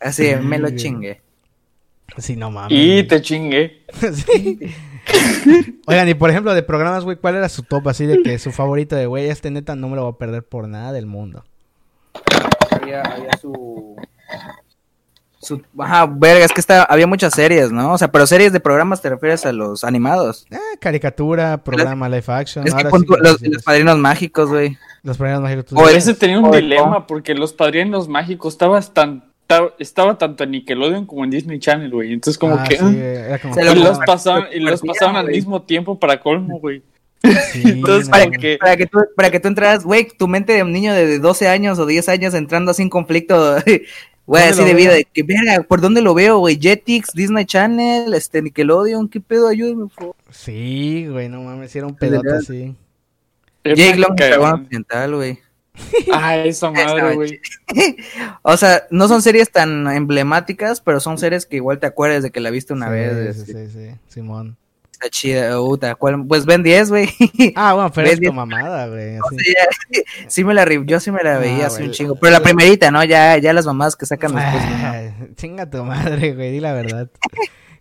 [0.00, 1.22] Así, me lo chingue.
[2.18, 2.72] Sí, no mames.
[2.72, 3.84] Y te chingué.
[4.12, 4.58] Sí.
[5.86, 8.52] Oigan, y por ejemplo, de programas, güey, ¿cuál era su top así de que su
[8.52, 11.44] favorito de, güey, este neta no me lo voy a perder por nada del mundo?
[12.70, 13.96] había, había su...
[15.40, 17.92] Su, ajá, verga, es que está, había muchas series, ¿no?
[17.92, 20.46] O sea, pero series de programas te refieres a los animados.
[20.50, 22.66] Eh, caricatura, programa, live action.
[22.66, 24.76] Es que ahora pon sí tú- que los, padrinos mágicos, güey.
[25.04, 25.66] los programas mágicos.
[25.66, 25.88] tú O.
[25.88, 30.52] Ese tenía un o- dilema porque los padrinos mágicos estabas tan, ta- estaba tanto en
[30.52, 32.12] Nickelodeon como en Disney Channel, güey.
[32.12, 33.60] Entonces como Ah, que sí, era como...
[33.60, 36.82] Y lo los pasaban y los compartían, pasaban al mismo tiempo para colmo, güey.
[37.50, 40.62] Sí, Entonces, Para que Para que tú, para que tú entraras, güey, tu mente de
[40.62, 43.56] un niño de 12 años o 10 años entrando así en conflicto,
[44.26, 46.58] güey, ¿Dónde así de vida, de que verga, ¿por dónde lo veo, güey?
[46.60, 49.48] Jetix, Disney Channel, este, Nickelodeon, ¿qué pedo?
[49.48, 50.16] Ayúdame, por favor.
[50.30, 52.76] Sí, güey, no mames, era un pedote así.
[53.64, 55.38] Jake Long, Occidental, güey.
[56.12, 57.40] Ah, esa madre, güey.
[58.42, 62.30] O sea, no son series tan emblemáticas, pero son series que igual te acuerdas de
[62.30, 63.36] que la viste una Sí, vez.
[63.36, 64.56] Sí, este, sí, sí, Simón.
[64.92, 66.26] Está chida, puta, ¿cuál?
[66.26, 67.08] Pues Ben 10, güey.
[67.54, 69.16] Ah, bueno, pero es mamada, güey.
[69.18, 72.16] O sea, sí me la yo sí me la veía Ah, así un chingo.
[72.16, 73.04] Pero la primerita, ¿no?
[73.04, 74.64] Ya, ya las mamás que sacan después.
[74.64, 74.88] ¿no?
[74.88, 77.08] Ay, chinga tu madre, güey, di la verdad.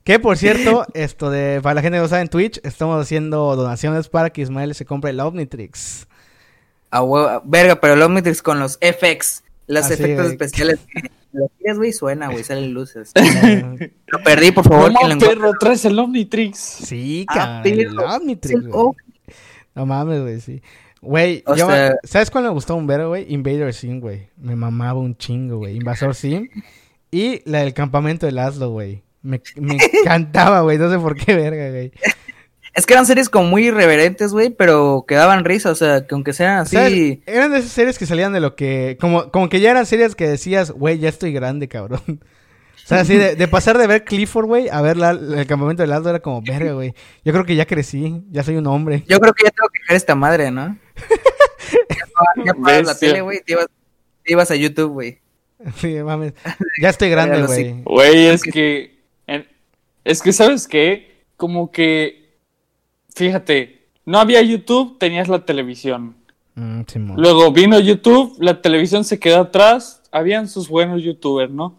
[0.03, 3.55] Que por cierto, esto de, para la gente que no sabe en Twitch, estamos haciendo
[3.55, 6.07] donaciones para que Ismael se compre el Omnitrix.
[6.91, 10.80] A huevo- verga, pero el Omnitrix con los FX, los Así, efectos especiales.
[11.34, 13.12] Lo tiras, güey, suena, güey, salen luces.
[14.08, 14.88] Lo perdí, por favor.
[14.88, 15.30] ¿Cómo, quien lo encuentre.
[15.41, 15.52] perro?
[15.60, 16.58] Traes el Omnitrix.
[16.58, 18.00] sí, Ah, cabrón, el.
[18.00, 18.95] Omnitrix, oh.
[19.76, 20.62] No mames, güey, sí.
[21.02, 23.32] Güey, yo- sea- ¿sabes cuál me gustó un ver, güey?
[23.32, 24.30] Invader Sim, güey.
[24.38, 25.76] Me mamaba un chingo, güey.
[25.76, 26.47] Invasor Sim.
[27.12, 29.04] Y la del campamento de Laszlo, güey.
[29.21, 30.78] Me, me encantaba, güey.
[30.80, 31.91] No sé por qué, verga, güey.
[32.78, 36.13] Es que eran series como muy irreverentes, güey, pero que daban risa, o sea, que
[36.13, 37.24] aunque sean así.
[37.26, 38.98] Eran de esas series que salían de lo que.
[39.02, 42.02] Como, como que ya eran series que decías, güey, ya estoy grande, cabrón.
[42.78, 45.84] O sea, así de, de pasar de ver Clifford, güey, a ver la- el campamento
[45.84, 46.94] de Laszlo era como, verga, güey.
[47.26, 49.04] Yo creo que ya crecí, ya soy un hombre.
[49.10, 50.78] Yo creo que ya tengo que dejar esta madre, ¿no?
[51.90, 53.66] ya apagas- ya apagas la tele, güey, te ibas,
[54.24, 55.20] te ibas a YouTube, güey.
[55.82, 56.32] Sí, mames.
[56.82, 57.82] Ya estoy grande, güey.
[57.84, 59.02] Güey, es que.
[59.28, 59.48] en-
[60.06, 61.24] es que, ¿sabes qué?
[61.36, 62.27] Como que.
[63.17, 66.15] Fíjate, no había YouTube, tenías la televisión.
[66.53, 66.82] Mm.
[67.15, 71.75] Luego vino YouTube, la televisión se quedó atrás, habían sus buenos youtubers, ¿no?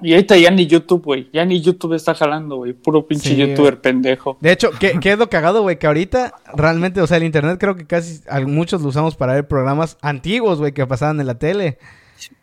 [0.00, 1.28] Y ahorita ya ni YouTube, güey.
[1.30, 2.72] Ya ni YouTube está jalando, güey.
[2.72, 4.38] Puro pinche Sí, youtuber pendejo.
[4.40, 5.78] De hecho, ¿qué, qué es lo cagado, güey?
[5.78, 9.46] Que ahorita realmente, o sea, el internet creo que casi muchos lo usamos para ver
[9.46, 11.76] programas antiguos, güey, que pasaban en la tele.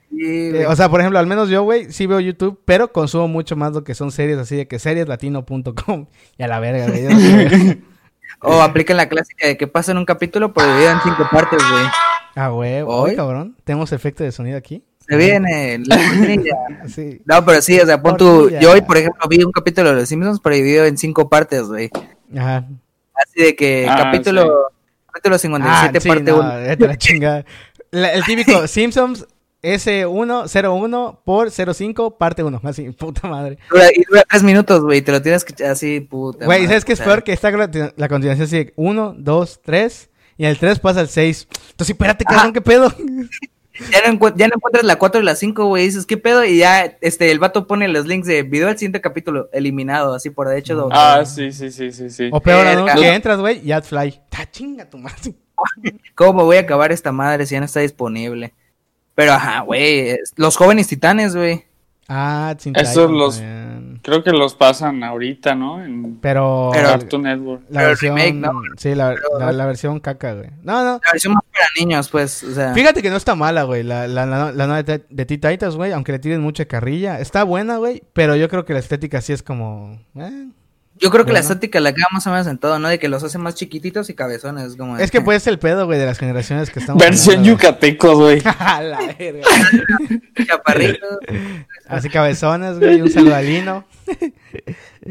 [0.09, 3.27] Sí, Eh, o sea, por ejemplo, al menos yo, güey, sí veo YouTube, pero consumo
[3.27, 6.07] mucho más lo que son series así de que serieslatino.com.
[6.37, 7.03] Y a la verga, güey.
[7.03, 7.81] no sé.
[8.41, 11.83] O aplican la clásica de que pasan un capítulo pero dividido en cinco partes, güey.
[12.35, 12.81] Ah, güey.
[12.85, 13.15] ¿Hoy?
[13.15, 13.55] Cabrón.
[13.63, 14.83] Tenemos efecto de sonido aquí.
[15.07, 15.97] Se viene la.
[16.87, 17.19] Sí.
[17.25, 18.49] No, pero sí, o sea, pon tu...
[18.49, 21.63] Yo hoy, por ejemplo, vi un capítulo de Los Simpsons, pero dividido en cinco partes,
[21.63, 21.89] güey.
[22.37, 22.67] Ajá.
[23.15, 24.67] Así de que Ah, capítulo...
[25.07, 26.55] Capítulo 57, Ah, sí, parte no, 1.
[26.67, 27.45] vete a la chingada.
[27.89, 29.25] La- el típico Simpsons
[29.63, 32.61] S101 por 05 parte 1.
[32.63, 33.57] Así, puta madre.
[33.69, 36.45] Dura, y dura tres minutos, güey, te lo tienes que así, puta.
[36.45, 37.23] Güey, madre, ¿sabes qué es peor?
[37.23, 40.09] Que está la, la continuación así de 1, 2, 3.
[40.37, 41.47] Y el 3 pasa al 6.
[41.71, 42.93] Entonces, espérate, cabrón, ¿qué pedo?
[43.91, 46.43] Ya no, ya no encuentras la 4 y la 5, güey, dices, ¿qué pedo?
[46.43, 50.29] Y ya, este, el vato pone los links de video al siguiente capítulo, eliminado, así
[50.31, 50.75] por derecho.
[50.75, 50.95] doble.
[50.97, 52.29] Ah, sí, sí, sí, sí, sí.
[52.31, 52.85] O peor, ¿no?
[52.99, 54.21] Que entras, güey, y AdFly.
[54.29, 55.35] ¡Ta chinga tu madre!
[56.15, 58.53] ¿Cómo voy a acabar esta madre si ya no está disponible?
[59.17, 61.65] Pero, ajá, güey, los jóvenes titanes, güey.
[62.07, 63.99] Ah, Esos los- también.
[64.03, 65.83] Creo que los pasan ahorita, ¿no?
[65.83, 66.69] En Pero...
[66.71, 67.63] Pero- Cartoon Network.
[67.69, 68.15] la pero versión...
[68.15, 68.61] remake, ¿no?
[68.77, 70.51] Sí, la, Pero- la, la versión caca, güey.
[70.61, 70.91] No, no.
[71.03, 72.73] La versión más para niños, pues, o sea.
[72.75, 73.81] Fíjate que no está mala, güey.
[73.81, 75.91] La, la, la, la nueva de, de Teen Titans, güey.
[75.93, 77.19] Aunque le tiren mucha carrilla.
[77.19, 78.03] Está buena, güey.
[78.13, 79.99] Pero yo creo que la estética sí es como...
[80.15, 80.47] eh.
[80.99, 82.87] Yo creo que la estética la queda más o menos en todo, ¿no?
[82.87, 84.97] De que los hace más chiquititos y cabezones, como...
[84.97, 88.41] Es que pues el pedo, güey, de las generaciones que estamos Versión hablando, güey.
[88.59, 89.41] A la verga.
[90.47, 91.19] Chaparritos.
[91.87, 93.01] Así cabezones, güey.
[93.01, 93.85] Un saludo a Lino.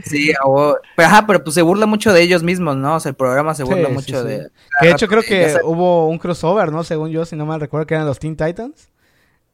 [0.05, 0.77] Sí, huevo.
[0.95, 2.97] pero, ajá, pero pues se burla mucho de ellos mismos, ¿no?
[2.97, 4.29] O sea, el programa se burla Sí, mucho sí, sí.
[4.29, 4.51] de...
[4.81, 6.85] Que de hecho creo que hubo un crossover, ¿no?
[6.85, 8.91] Según yo, si no mal recuerdo, que eran los Teen Titans.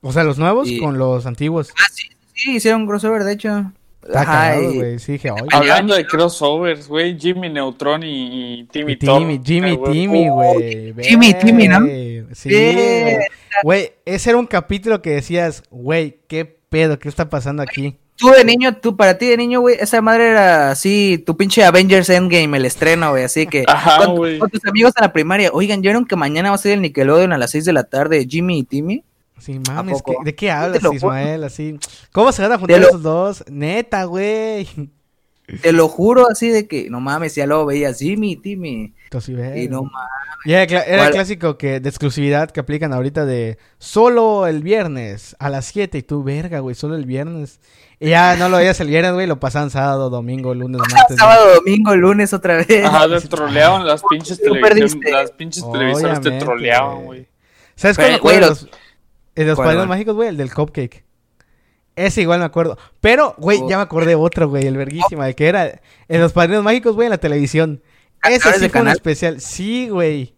[0.00, 1.70] O sea, los nuevos con los antiguos.
[1.78, 3.72] Ah, sí, sí, hicieron un crossover, de hecho.
[4.04, 4.98] Está Ajá, cagado, y- güey.
[4.98, 5.42] Sí, dije, oye.
[5.52, 7.18] Hablando de crossovers, güey.
[7.18, 9.92] Jimmy Neutron y, y Timmy Y Timmy, Turner, Jimmy, güey.
[9.92, 10.94] Timmy, Oh, güey.
[11.04, 11.80] Jimmy, Timmy, ¿no?
[12.34, 12.50] Sí,
[13.62, 13.92] güey.
[14.04, 17.96] Ese era un capítulo que decías, güey, qué pedo, qué está pasando aquí.
[18.16, 21.64] Tú de niño, tú para ti de niño, güey, esa madre era así, tu pinche
[21.64, 24.38] Avengers Endgame, el estreno, güey, así que Ajá, con, güey.
[24.38, 27.32] con tus amigos en la primaria, oigan, ¿vieron que mañana va a ser el Nickelodeon
[27.32, 29.02] a las 6 de la tarde, Jimmy y Timmy?
[29.42, 30.82] Sí, mames, ¿de qué te hablas.
[30.92, 31.44] Ismael?
[31.44, 31.78] Así,
[32.12, 33.44] ¿cómo se van a juntar Te lo- esos dos?
[33.50, 34.68] Neta, güey.
[35.60, 38.94] Te lo juro así de que, no mames, ya lo veía Jimmy, Timmy.
[39.04, 40.08] Entonces, sí, Y no mames.
[40.44, 45.66] Era, el clásico que de exclusividad que aplican ahorita de solo el viernes a las
[45.66, 47.60] 7 y tú, verga, güey, solo el viernes.
[48.00, 51.16] Y ya no lo veías el viernes, güey, lo pasaban sábado, domingo, lunes, martes.
[51.18, 52.84] Sábado, domingo, lunes otra vez.
[52.84, 55.10] Ajá, te troleaban las pinches Tú televisiones, perdiste.
[55.12, 57.28] las pinches televisoras te Obviamente, troleaban, güey.
[57.74, 58.68] ¿Sabes güey, los- Los,
[59.34, 61.04] el de los ¿Cuál, padrinos mágicos, güey, el del cupcake.
[61.94, 62.78] Ese igual me acuerdo.
[63.00, 63.68] Pero, güey, Oh.
[63.68, 67.06] ya me acordé otro, güey, el verguísima, el que era en los padrinos mágicos, güey,
[67.06, 67.82] en la televisión.
[68.24, 68.92] Ese ¿Actores sí fue un canal?
[68.96, 69.40] especial.
[69.40, 70.34] Sí, güey.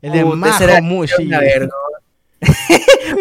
[0.00, 1.30] El de Majo Mushi.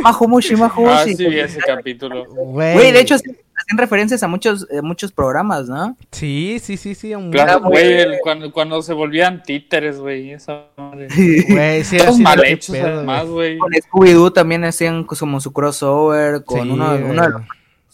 [0.02, 1.16] Majo Mushi, Majo Ah, Mushi.
[1.16, 2.26] sí, vi ese capítulo.
[2.26, 3.16] Güey, de hecho,
[3.62, 5.96] hacían referencias a muchos, eh, muchos programas, ¿no?
[6.12, 7.14] Sí, sí, sí, sí.
[7.16, 11.08] un- Claro, güey, el- cuando, cuando se volvían títeres, güey, esa madre.
[11.50, 13.58] Güey, sí, Todos mal qué hechos, pedo, además, güey.
[13.58, 17.42] Con Scooby-Doo también hacían como su crossover con Sí, uno, uno de los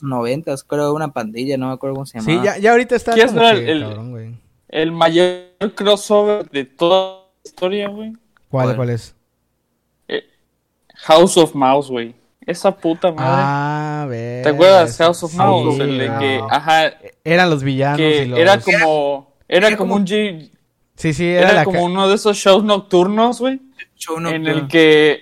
[0.02, 2.40] noventas, creo, una pandilla, no me acuerdo cómo se llamaba.
[2.42, 4.36] Sí, ya, ya ahorita está ¿Quieres como ver que el- cabrón, güey.
[4.70, 8.12] El mayor crossover de toda la historia, güey.
[8.50, 8.76] ¿Cuál, ¿Cuál?
[8.76, 9.16] cuál es?
[11.02, 12.16] House of Mouse, güey.
[12.48, 13.26] Esa puta madre.
[13.30, 14.42] Ah, ver.
[14.44, 14.98] ¿Te acuerdas?
[14.98, 18.40] House of sí, Mouse, el de que, ajá, Eran los villanos y que los...
[18.40, 20.50] era como, era Era como como- un G-
[20.96, 21.64] Sí, sí, era, era la...
[21.66, 23.60] como ca- uno de esos shows nocturnos, güey,
[23.98, 24.50] Show en nocturno.
[24.52, 25.22] el que,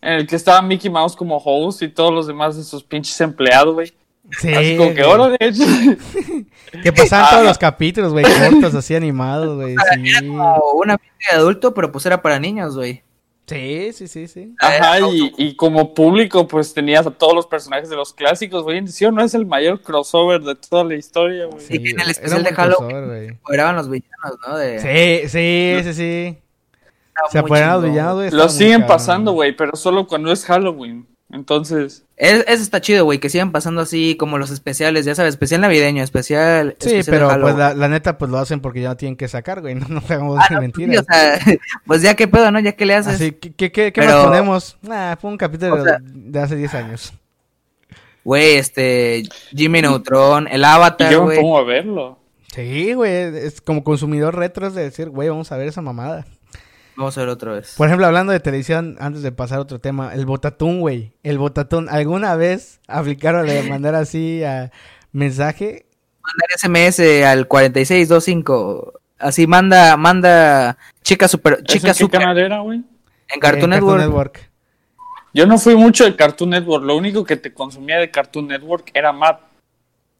[0.00, 3.20] en el que estaba Mickey Mouse como host y todos los demás de sus pinches
[3.20, 3.92] empleados, güey.
[4.40, 5.12] Sí, Así como que, güey.
[5.14, 5.38] órale.
[6.82, 7.30] Que pasaban Ah.
[7.32, 9.74] todos los capítulos, güey, cortos, así animados, güey.
[9.94, 10.26] Sí.
[10.26, 13.02] Como una pinche de adulto, pero pues era para niños, güey.
[13.50, 14.54] Sí, sí, sí, sí.
[14.60, 18.86] Ajá, y, y como público, pues tenías a todos los personajes de los clásicos, güey.
[18.88, 21.60] ¿Sí o no es el mayor crossover de toda la historia, güey?
[21.60, 23.40] Sí, que en el especial de Halloween.
[23.52, 24.56] Eran los villanos, ¿no?
[24.56, 24.78] De...
[24.78, 26.38] Sí, sí, sí, sí.
[27.08, 28.30] Estaba Se muy apoderan los villanos, güey.
[28.30, 28.88] Lo siguen cabrón.
[28.88, 31.06] pasando, güey, pero solo cuando es Halloween.
[31.32, 35.30] Entonces, Es- Eso está chido, güey, que sigan pasando así como los especiales, ya sabes,
[35.34, 36.76] especial navideño, especial.
[36.80, 39.16] Sí, especial de pero pues la, la neta, pues lo hacen porque ya no tienen
[39.16, 39.74] que sacar, güey.
[39.74, 40.96] No nos hagamos Ah, no, pues, mentiras.
[40.96, 42.60] sí, o sea, pues ya qué pedo, ¿no?
[42.60, 43.14] Ya qué le haces.
[43.14, 44.78] Así, ¿qué, qué, qué, qué Pero- más ponemos?
[44.90, 47.12] Ah, fue un capítulo O sea- de hace 10 años.
[48.22, 49.22] Güey, este,
[49.56, 52.18] Jimmy Neutron, el y Avatar, yo me pongo a verlo.
[52.54, 53.12] Sí, güey,
[53.46, 56.26] es como consumidor retro es de decir, güey, vamos a ver esa mamada.
[57.00, 57.76] Vamos a ver otra vez.
[57.78, 61.14] Por ejemplo, hablando de televisión, antes de pasar a otro tema, el botatún, güey.
[61.22, 64.70] El botatún, ¿alguna vez aplicaron de mandar así a
[65.10, 65.86] mensaje?
[66.22, 69.00] Mandar SMS al 4625.
[69.18, 72.84] Así manda, manda chica super, ¿Eso chica en qué super canal era, güey?
[73.28, 74.50] en Cartoon En Network.
[75.32, 76.84] Yo no fui mucho de Cartoon Network.
[76.84, 79.40] Lo único que te consumía de Cartoon Network era Matt.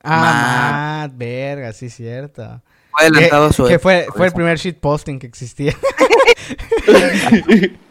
[0.02, 2.62] Ah, Matt, verga, sí, cierto.
[2.92, 5.74] Fue adelantado que su que fue, fue el primer shitposting que existía.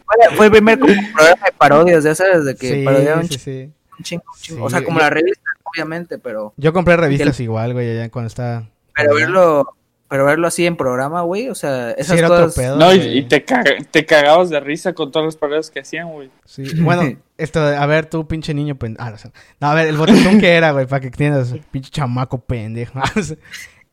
[0.06, 3.34] Fue, fue el primer como programa de parodias, ya sabes, de que sí, parodiaban sí,
[3.34, 3.70] un sí.
[4.02, 4.58] chingo, un chingo.
[4.58, 8.10] Sí, O sea, como yo- la revista, obviamente, pero, Yo compré revistas igual, güey, allá
[8.10, 8.68] cuando estaba...
[8.94, 9.76] pero verlo,
[10.08, 12.56] pero verlo así en programa, güey, o sea, Sí, esas era otro cosas.
[12.56, 12.76] pedo.
[12.76, 13.18] No, y, güey.
[13.18, 16.28] y te, caga- te cagabas de risa con todas las palabras que hacían, güey.
[16.44, 19.04] Sí, bueno, esto, de- a ver, tú, pinche niño pendejo.
[19.06, 19.14] Ah,
[19.60, 23.00] no, a ver, el botatún que era, güey, para que entiendas, pinche chamaco pendejo.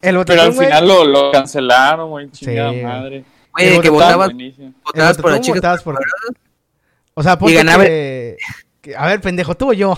[0.01, 2.29] El Pero al final lo, lo cancelaron, güey.
[2.31, 2.85] Chingada Sí, güey.
[2.85, 3.25] madre.
[3.53, 4.31] Güey, el que votabas,
[4.83, 5.55] votabas por botatún chicas.
[5.57, 5.99] votabas por-
[7.15, 8.37] O sea, ponte ganaba- que,
[8.81, 9.97] que- A ver, pendejo, tú o yo.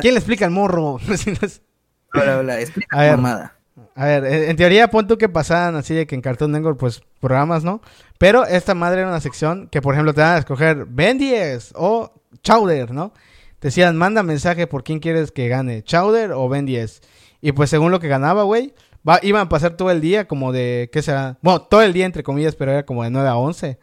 [0.00, 0.98] ¿Quién le explica al morro?
[2.14, 3.16] Hola, hola, explica A ver.
[3.16, 3.56] mamada.
[3.94, 7.02] A ver, en teoría pon tú que pasaban así de que en Cartoon Network, pues,
[7.20, 7.80] programas, ¿no?
[8.18, 11.72] Pero esta madre era una sección que, por ejemplo, te dan a escoger Ben 10
[11.76, 12.12] o
[12.42, 13.12] Chowder, ¿no?
[13.58, 17.00] Te decían, manda mensaje por quién quieres que gane, Chowder o Ben 10.
[17.42, 18.72] Y pues según lo que ganaba, güey,
[19.06, 21.36] va- iban a pasar todo el día como de, ¿qué será?
[21.42, 23.78] Bueno, todo el día entre comillas, pero era como de 9 a 11.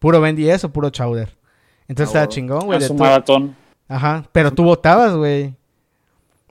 [0.00, 1.36] Puro Ben 10 o puro Chowder.
[1.86, 2.80] Entonces Ah, estaba chingón, güey.
[2.80, 3.54] Su todo- maratón.
[3.86, 5.54] Ajá, pero tú votabas, güey.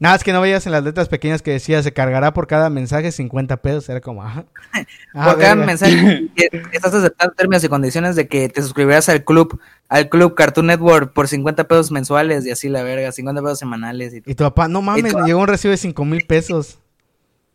[0.01, 2.71] Nada, es que no veías en las letras pequeñas que decía, se cargará por cada
[2.71, 3.87] mensaje 50 pesos.
[3.87, 4.45] Era como, ajá.
[5.13, 9.23] Ah, por cada mensaje que estás aceptando términos y condiciones de que te suscribirás al
[9.23, 9.59] club,
[9.89, 14.13] al club Cartoon Network por 50 pesos mensuales y así la verga, 50 pesos semanales.
[14.15, 14.23] Y...
[14.25, 16.79] Y tu papá, no mames, me llegó un recibo de 5 mil pesos.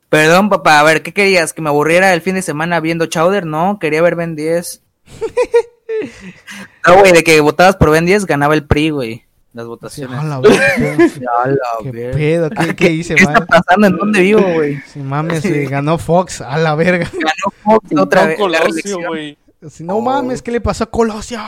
[0.09, 1.53] Perdón, papá, a ver, ¿qué querías?
[1.53, 3.45] ¿Que me aburriera el fin de semana viendo Chowder?
[3.45, 4.83] No, quería ver Ben 10.
[6.87, 9.26] no, güey, de que votabas por Ben 10 ganaba el PRI, güey.
[9.57, 10.19] Las Sí, votaciones.
[10.21, 10.65] a la verga,
[11.45, 12.17] A la ¿Qué verga.
[12.17, 12.51] pedo?
[12.51, 13.47] ¿Qué, qué hice, ¿Qué está mal?
[13.47, 13.87] pasando?
[13.87, 14.77] ¿En dónde vivo, güey?
[14.87, 17.09] Sí, mames, sí, ganó Fox, a la verga.
[17.13, 18.39] Ganó Fox otra Un vez.
[18.39, 19.39] Colosio, güey.
[19.71, 20.01] Sí, no Oh.
[20.03, 21.41] mames, ¿qué le pasó a Colosio?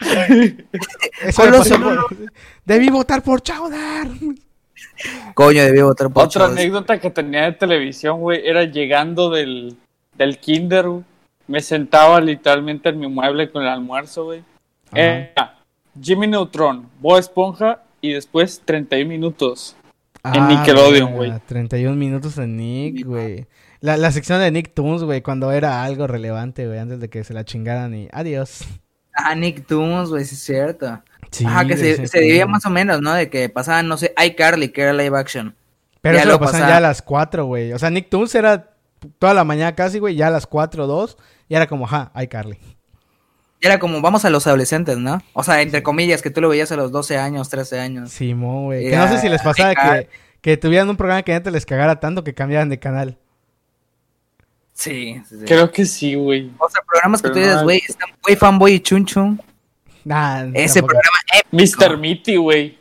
[1.22, 2.16] Eso Colosio, por-
[2.64, 4.08] Debí votar por Chowder.
[5.34, 9.76] Coño, debí votar por Otra anécdota que tenía de televisión, güey, era llegando del,
[10.14, 11.04] del kinder, güey,
[11.46, 14.42] me sentaba literalmente en mi mueble con el almuerzo, güey.
[14.92, 15.55] Era
[16.00, 19.76] Jimmy Neutron, Bob Esponja y después 31 minutos.
[20.22, 21.40] Ah, Nickelodeon, güey, güey.
[21.46, 23.46] 31 minutos en Nick, güey.
[23.80, 27.22] La, la sección de Nick Toons, güey, cuando era algo relevante, güey, antes de que
[27.22, 28.64] se la chingaran y adiós.
[29.14, 31.02] Ah, Nicktoons, güey, sí es cierto.
[31.30, 32.50] Sí, Ajá, que se, se dividía sí.
[32.50, 33.12] más o menos, ¿no?
[33.12, 35.54] De que pasaban, no sé, iCarly, que era live action.
[36.00, 36.72] Pero ya eso lo pasaban pasaba.
[36.72, 37.72] ya a las 4, güey.
[37.72, 38.70] O sea, Nick Toons era
[39.18, 41.16] toda la mañana casi, güey, ya a las 4, 2.
[41.48, 42.58] Y era como, ajá, iCarly.
[43.66, 45.20] Era como, vamos a los adolescentes, ¿no?
[45.32, 48.10] O sea, entre comillas, que tú lo veías a los 12 años, 13 años.
[48.12, 48.88] Simón, güey.
[48.90, 50.08] Que no sé si les pasaba que,
[50.40, 53.18] que tuvieran un programa que neta les cagara tanto que cambiaran de canal.
[54.72, 55.44] Sí, sí, sí.
[55.46, 56.50] Creo que sí, güey.
[56.58, 59.40] O sea, programas que tú dices, no- güey, están güey, fanboy y chun chun.
[60.04, 61.00] Nah, Ese tampoco.
[61.00, 61.18] programa
[61.60, 61.82] épico.
[61.84, 61.96] Mr.
[61.98, 62.78] Mitty, güey.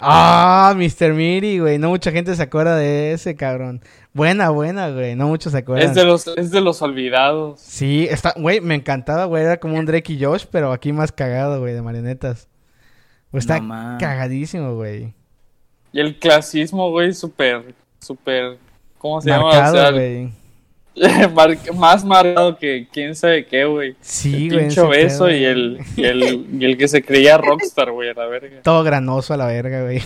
[0.00, 1.12] Ah, Mr.
[1.14, 1.78] Miri, güey.
[1.78, 3.80] No mucha gente se acuerda de ese, cabrón.
[4.14, 5.16] Buena, buena, güey.
[5.16, 5.88] No muchos se acuerdan.
[5.88, 7.60] Es de los, es de los olvidados.
[7.60, 9.42] Sí, está, güey, me encantaba, güey.
[9.42, 12.48] Era como un Drake y Josh, pero aquí más cagado, güey, de marionetas.
[13.32, 15.12] Güey, está No cagadísimo, güey.
[15.92, 18.58] Y el clasismo, güey, súper, súper,
[18.98, 19.48] ¿cómo se llama?
[19.48, 20.30] O sea, güey.
[21.34, 23.96] mar- más marcado que quién sabe qué, güey.
[24.00, 24.60] Sí, el güey.
[24.66, 28.26] pincho beso y el, y, el, y el que se creía rockstar, güey, a la
[28.26, 28.62] verga.
[28.62, 30.00] Todo granoso a la verga, güey.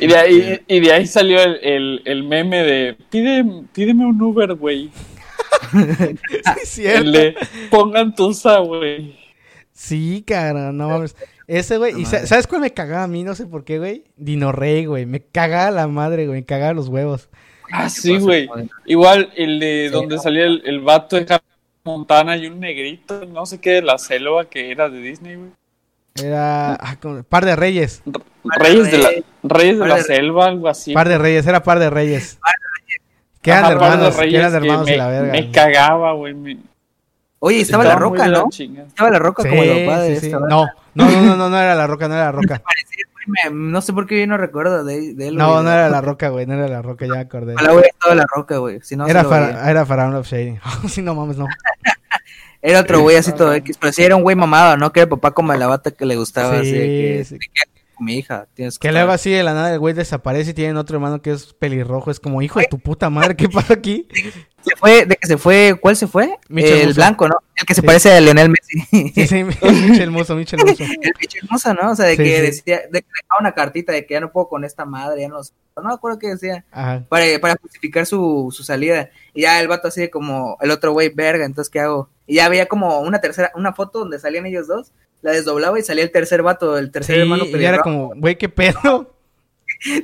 [0.00, 4.20] Y de ahí, y de ahí salió el, el, el meme de, Pide, pídeme un
[4.20, 4.90] Uber, güey.
[6.64, 7.34] Sí, de,
[7.70, 9.16] pongan tusa, güey.
[9.72, 11.16] Sí, cabrón, no mames.
[11.46, 13.22] Ese, güey, y sa- ¿sabes cuál me cagaba a mí?
[13.22, 14.04] No sé por qué, güey.
[14.16, 15.06] Dino Rey, güey.
[15.06, 16.40] Me cagaba la madre, güey.
[16.40, 17.28] Me cagaba los huevos.
[17.72, 18.48] Ah, sí, güey.
[18.84, 21.42] Igual el de donde salía el, el vato de Hannah
[21.84, 25.50] Montana y un negrito, no sé qué, de la selva que era de Disney, güey.
[26.16, 26.96] Era ah,
[27.28, 28.02] par de reyes.
[28.44, 29.10] Reyes de la,
[29.42, 30.94] Reyes de Par la de- selva, algo así.
[30.94, 32.38] Par de reyes, era par de reyes.
[33.42, 35.32] Que eran Ajá, par de hermanos, que reyes eran hermanos me, la verga.
[35.32, 36.34] Me cagaba, güey.
[36.34, 36.58] me-
[37.38, 38.48] Oye, estaba la roca, de la ¿no?
[38.50, 38.88] chingada.
[38.88, 40.38] Estaba la roca Sí, como el papá de sí, esta.
[40.40, 42.62] No, no, no, no, no era la roca, no era la roca.
[43.26, 45.36] Me- no sé por qué yo no recuerdo de, de él.
[45.36, 45.64] No, güey.
[45.64, 47.54] no era la roca, güey, no era la roca, ya me acordé.
[47.54, 48.80] Ojalá hubiera estado la roca, güey.
[48.82, 50.58] Si no, Era, fara- era Faraón of Shady.
[50.88, 51.46] sí, no mames, no.
[52.62, 54.92] Era otro güey así todo X, pero sí era un güey mamado, ¿no?
[54.92, 57.38] Que era el papá como la bata que le gustaba, Sí, así que, sí.
[57.38, 57.48] que,
[58.00, 60.76] mi hija, tienes Que estar- luego así de la nada el güey desaparece y tienen
[60.76, 62.10] otro hermano que es pelirrojo.
[62.10, 64.08] Es como, hijo de tu puta madre, ¿qué pasa aquí?
[64.68, 66.36] Se fue, de que se fue, ¿cuál se fue?
[66.48, 66.96] Michel el Musso.
[66.96, 67.36] blanco, ¿no?
[67.54, 67.86] El que se Sí.
[67.86, 69.12] parece a Lionel Messi.
[69.14, 71.92] Sí, sí, Michel Michel el hermoso, ¿no?
[71.92, 72.42] O sea, de Sí, que sí.
[72.42, 75.28] decía, de que dejaba una cartita de que ya no puedo con esta madre, ya
[75.28, 75.52] no sé.
[75.76, 76.64] No me acuerdo qué decía.
[76.72, 77.04] Ajá.
[77.08, 79.10] Para, para justificar su, su salida.
[79.34, 82.08] Y ya el vato así de como el otro güey, verga, entonces ¿qué hago?
[82.26, 85.82] Y ya veía como una tercera, una foto donde salían ellos dos, la desdoblaba y
[85.82, 89.15] salía el tercer vato, el tercer hermano y ya era como, güey, ¿qué pedo?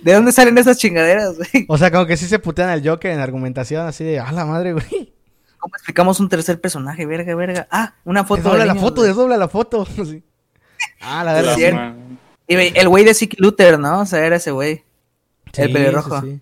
[0.02, 1.66] ¿De dónde salen esas chingaderas, güey?
[1.68, 4.44] O sea, como que sí se putean al Joker en argumentación, así de, ah, la
[4.44, 5.12] madre, güey.
[5.58, 7.06] ¿Cómo explicamos un tercer personaje?
[7.06, 7.68] Verga, verga.
[7.70, 9.08] Ah, una foto Desdobla de la niños, foto, güey.
[9.08, 9.86] desdobla la foto.
[10.04, 10.22] Sí.
[11.00, 11.54] Ah, la La verdad.
[11.54, 11.76] cierto.
[11.76, 14.00] man- Y el güey de Siki Luther, ¿no?
[14.00, 14.82] O sea, era ese güey.
[15.54, 16.20] el Sí, pelirrojo.
[16.20, 16.40] sí, sí.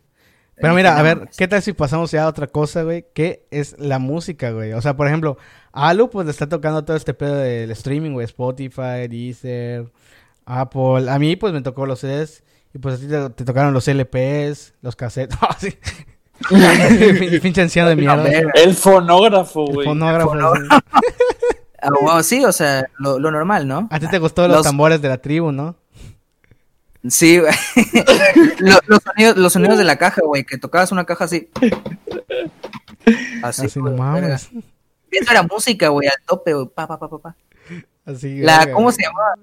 [0.56, 1.28] Pero mira, a ver.
[1.38, 3.06] ¿qué tal si pasamos ya a otra cosa, güey?
[3.14, 4.72] Que es la música, güey.
[4.74, 5.36] O sea, por ejemplo,
[5.72, 8.24] a Alu, pues le está tocando todo este pedo del streaming, güey.
[8.26, 9.90] Spotify, Deezer,
[10.46, 11.10] Apple.
[11.10, 12.42] A mí, pues me tocó los CDs.
[12.74, 15.36] Y pues a ti te, te tocaron los LPs, los cassettes.
[15.42, 15.76] Ah, sí.
[17.42, 18.26] Pinche anciano de mierda.
[18.54, 19.86] El fonógrafo, El güey.
[19.86, 20.54] fonógrafo.
[20.56, 20.62] sí.
[21.82, 23.88] Ah, wow, sí, o sea, lo, lo normal, ¿no?
[23.90, 25.76] A ti te gustó los Los- tambores de la tribu, ¿no?
[27.08, 27.52] Sí, güey.
[28.58, 31.48] Lo- los, sonidos, los sonidos de la caja, güey, que tocabas una caja así.
[33.42, 34.50] Así, Así, no mames.
[35.10, 36.66] Eso era música, güey, al tope, güey.
[36.74, 37.36] Pa, pa, pa, pa, pa.
[38.06, 38.96] Así, La, verga, ¿cómo güey.
[38.96, 39.34] se llamaba?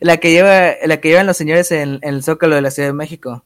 [0.00, 2.88] La que lleva, la que llevan los señores en, en el Zócalo de la Ciudad
[2.88, 3.44] de México.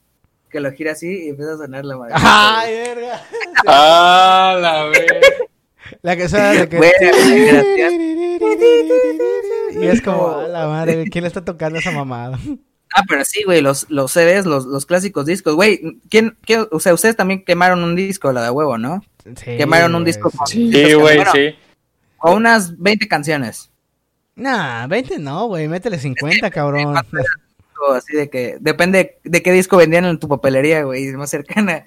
[0.51, 2.15] Que lo gira así y empieza a sonar la madre.
[2.17, 3.23] ¡Ay, verga!
[3.67, 5.21] Ah, la verga.
[6.03, 6.79] La que suena de que...
[9.81, 12.39] Y es como, a la madre, ¿quién le está tocando esa mamada?
[12.95, 15.99] Ah, pero sí, güey, los, los CDs, los, los clásicos discos, güey.
[16.09, 19.03] ¿quién, quién- o sea, ustedes también quemaron un disco, la de huevo, ¿no?
[19.25, 20.37] Sí, Quemaron un disco sí.
[20.39, 21.55] con, Sí, güey, sí.
[22.17, 23.71] con unas 20 canciones.
[24.37, 26.95] Nah, 20 no, güey, métele 50, cabrón.
[27.95, 31.85] Así de que, depende de qué disco vendían en tu papelería, güey, más cercana.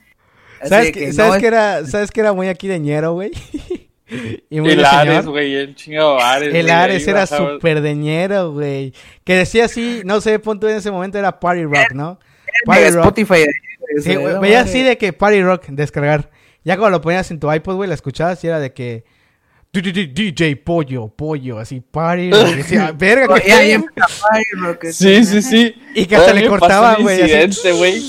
[0.60, 3.32] Así ¿Sabes que ¿sabes no, qué era, ¿Sabes qué era muy aquí de ñero, güey?
[4.50, 6.54] y muy El Ares, güey, el chingado Ares.
[6.54, 8.94] El güey, Ares era súper de ñero, güey.
[9.24, 12.20] Que decía así, no sé, punto en ese momento era Party Rock, ¿no?
[12.66, 13.06] Party Rock.
[13.06, 13.44] Spotify.
[13.44, 16.30] o Sí, veía así de que Party Rock, descargar.
[16.64, 19.06] Ya cuando lo ponías en tu iPod, güey, la escuchabas y era de que...
[19.72, 22.48] "D- d- d- DJ Pollo, Pollo, así, Party Rock.
[22.50, 23.42] Y decía, verga, Oh, que
[24.22, 25.76] Party Rock, Sí, sí, sí.
[25.96, 27.22] Y que hasta A mí le me pasó cortaban, un güey.
[27.22, 27.32] así.
[27.34, 28.02] incidente, güey.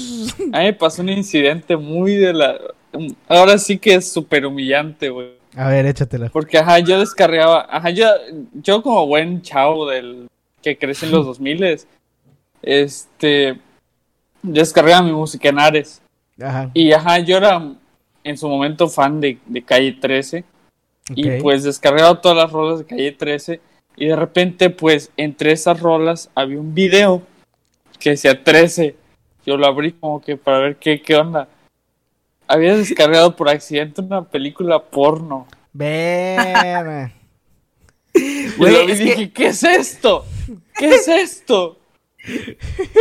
[0.53, 2.57] A mí me pasó un incidente muy de la...
[3.29, 5.33] Ahora sí que es súper humillante, güey.
[5.55, 6.29] A ver, échatela.
[6.31, 7.67] Porque, ajá, yo descargaba...
[7.71, 8.07] Ajá, yo,
[8.55, 10.29] yo como buen chavo del
[10.63, 11.79] que crece en los 2000
[12.63, 13.59] este...
[14.43, 16.01] descargaba mi música en Ares.
[16.41, 16.71] Ajá.
[16.75, 17.63] Y ajá, yo era
[18.25, 20.45] en su momento fan de, de Calle 13.
[21.15, 23.61] Y pues descargaba todas las rolas de Calle 13.
[23.97, 27.23] Y de repente, pues, entre esas rolas había un video
[27.99, 28.95] que decía 13.
[29.45, 31.49] Yo lo abrí como que para ver qué, qué onda.
[32.47, 35.47] Había descargado por accidente una película porno.
[38.59, 40.25] Lo vi y es que- dije, ¿qué es esto?
[40.77, 41.79] ¿Qué es esto?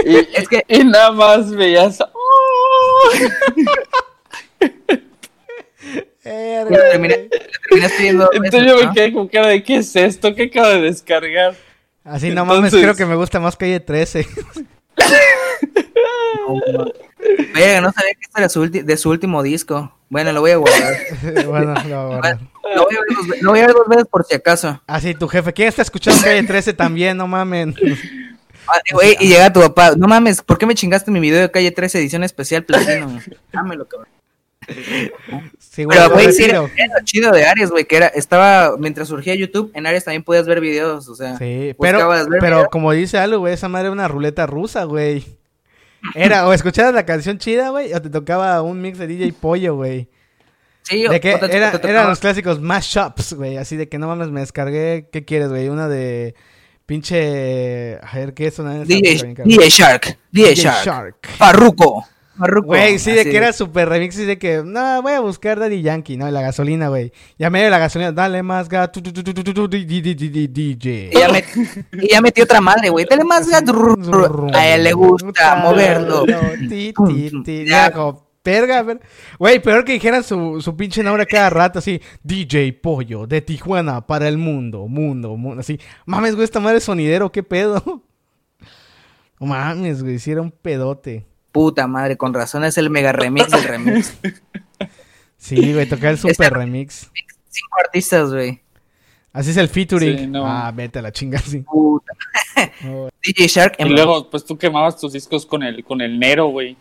[0.05, 1.99] y, Es que- y nada más veías.
[6.23, 10.33] Entonces yo me quedé con cara de ¿qué es esto?
[10.35, 11.55] ¿Qué acabo de descargar?
[12.03, 14.27] Así no mames, Entonces- creo que me gusta más calle 13.
[17.53, 19.93] Verga, no sabía que este era su de su último disco.
[20.09, 20.93] Bueno, lo voy a guardar.
[21.45, 21.85] bueno, no.
[21.85, 24.81] Lo voy a ver dos, ve- lo voy a ver dos veces por si acaso.
[24.87, 27.17] Así tu jefe, ¿quién está escuchando calle 13 también?
[27.17, 27.75] No mamen.
[28.67, 29.93] Ah, güey, y llega tu papá.
[29.97, 33.19] No mames, ¿por qué me chingaste mi video de calle 13 edición especial platino?
[33.51, 34.07] Dámelo, cabrón.
[35.59, 36.69] Sí, güey, Pero, güey, sí, era, lo
[37.03, 40.59] chido de Ares, güey, que era, estaba, mientras surgía YouTube, en Ares también podías ver
[40.61, 41.37] videos, o sea.
[41.37, 42.69] Sí, pero, ver pero videos.
[42.71, 45.25] como dice algo, güey, esa madre era una ruleta rusa, güey.
[46.15, 49.75] Era, o escuchabas la canción chida, güey, o te tocaba un mix de DJ Pollo,
[49.75, 50.07] güey.
[50.83, 54.07] Sí, De que te- era, te eran los clásicos mashups, güey, así de que no
[54.07, 55.69] mames, me descargué, ¿qué quieres, güey?
[55.69, 56.35] Una de
[56.85, 59.35] pinche, a ver, ¿qué es una de DJ.
[59.45, 61.27] DJ Shark, DJ, DJ Shark, Shark.
[61.37, 62.05] Farruko,
[62.39, 62.67] Farruko.
[62.67, 65.81] Güey, sí, de que era super remix y de que, no, voy a buscar Daddy
[65.81, 66.31] Yankee, ¿no?
[66.31, 67.11] La gasolina, güey.
[67.37, 70.01] Ya medio la gasolina, dale más gato, tu, tu, tu, tu, tu, tu, di- di-
[70.01, 71.09] di- di- di- DJ.
[71.13, 73.05] Y ya, met- y ya metí otra madre, güey.
[73.07, 73.63] Dale más gas.
[74.53, 76.25] A él le gusta moverlo.
[77.67, 77.91] Ya,
[78.43, 79.01] verga, ver-
[79.37, 84.07] Güey, peor que dijeran su, su pinche nombre cada rato, así, DJ Pollo, de Tijuana
[84.07, 85.79] para el mundo, mundo, mundo, así.
[86.05, 88.03] Mames, güey, esta madre sonidero, ¿qué pedo?
[89.39, 91.25] Mames, güey, era un pedote.
[91.51, 94.13] Puta madre, con razón es el mega remix del remix.
[95.41, 97.09] Sí, güey, tocar el super Este- remix.
[97.49, 98.61] Cinco artistas, güey.
[99.31, 100.17] Así es el featuring.
[100.17, 100.45] Sí, no.
[100.45, 101.59] Ah, vete a la chinga, sí.
[101.61, 102.11] Puta.
[102.83, 106.47] No, DJ Shark Y luego, pues tú quemabas tus discos con el, con el Nero,
[106.47, 106.75] güey.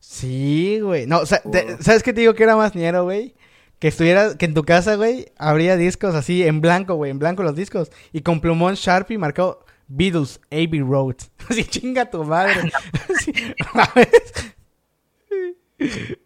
[0.00, 1.06] Sí, güey.
[1.06, 3.34] No, o sea, te- ¿sabes qué te digo que era más ñero, güey?
[3.78, 7.42] Que estuviera, que en tu casa, güey, habría discos así en blanco, güey, en blanco
[7.44, 7.90] los discos.
[8.12, 11.16] Y con plumón Sharpie marcó Beatles, Abbey Road.
[11.48, 12.70] Así, chinga tu madre.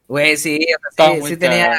[0.09, 1.73] Güey, sí, o sea, sí, sí tenía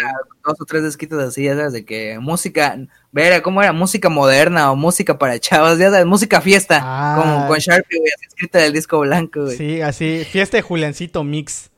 [0.46, 2.78] dos o tres desquitos así, ya sabes, de que música,
[3.12, 3.74] ver, ¿cómo era?
[3.74, 7.18] Música moderna o música para chavos, ya sabes, música fiesta, Ah.
[7.22, 9.58] como con Sharpie, güey, así escrita del disco blanco, güey.
[9.58, 11.70] Sí, así, fiesta de Juliancito Mix.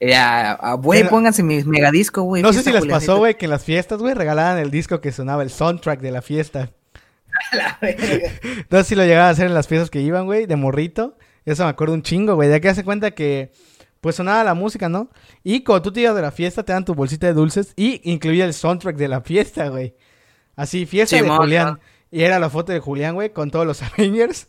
[0.00, 2.42] Ya, ah, güey, pónganse mi megadisco, güey.
[2.42, 5.12] No sé si les pasó, güey, que en las fiestas, güey, regalaban el disco que
[5.12, 6.70] sonaba, el soundtrack de la fiesta.
[7.52, 8.30] La verga.
[8.70, 11.16] No sé si lo llegaban a hacer en las fiestas que iban, güey, de morrito.
[11.44, 12.48] Eso me acuerdo un chingo, güey.
[12.48, 13.52] De que hace cuenta que,
[14.00, 15.10] pues sonaba la música, ¿no?
[15.42, 18.00] Y cuando tú te ibas de la fiesta, te dan tu bolsita de dulces y
[18.10, 19.94] incluía el soundtrack de la fiesta, güey.
[20.56, 21.66] Así, fiesta de Julián.
[21.74, 21.80] ¿no?
[22.10, 24.48] Y era la foto de Julián, güey, con todos los Avengers.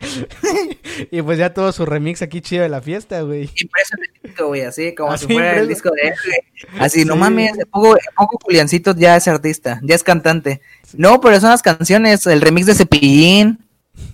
[1.10, 3.42] y pues ya todo su remix aquí chido de la fiesta, güey.
[3.42, 6.80] Impreso en el disco, güey, así como Así si fuera el disco de él, güey.
[6.80, 10.60] Así, no mames, ¿a poco, Juliancito ya es artista, ya es cantante.
[10.94, 13.58] No, pero son las canciones, el remix de Cepillín.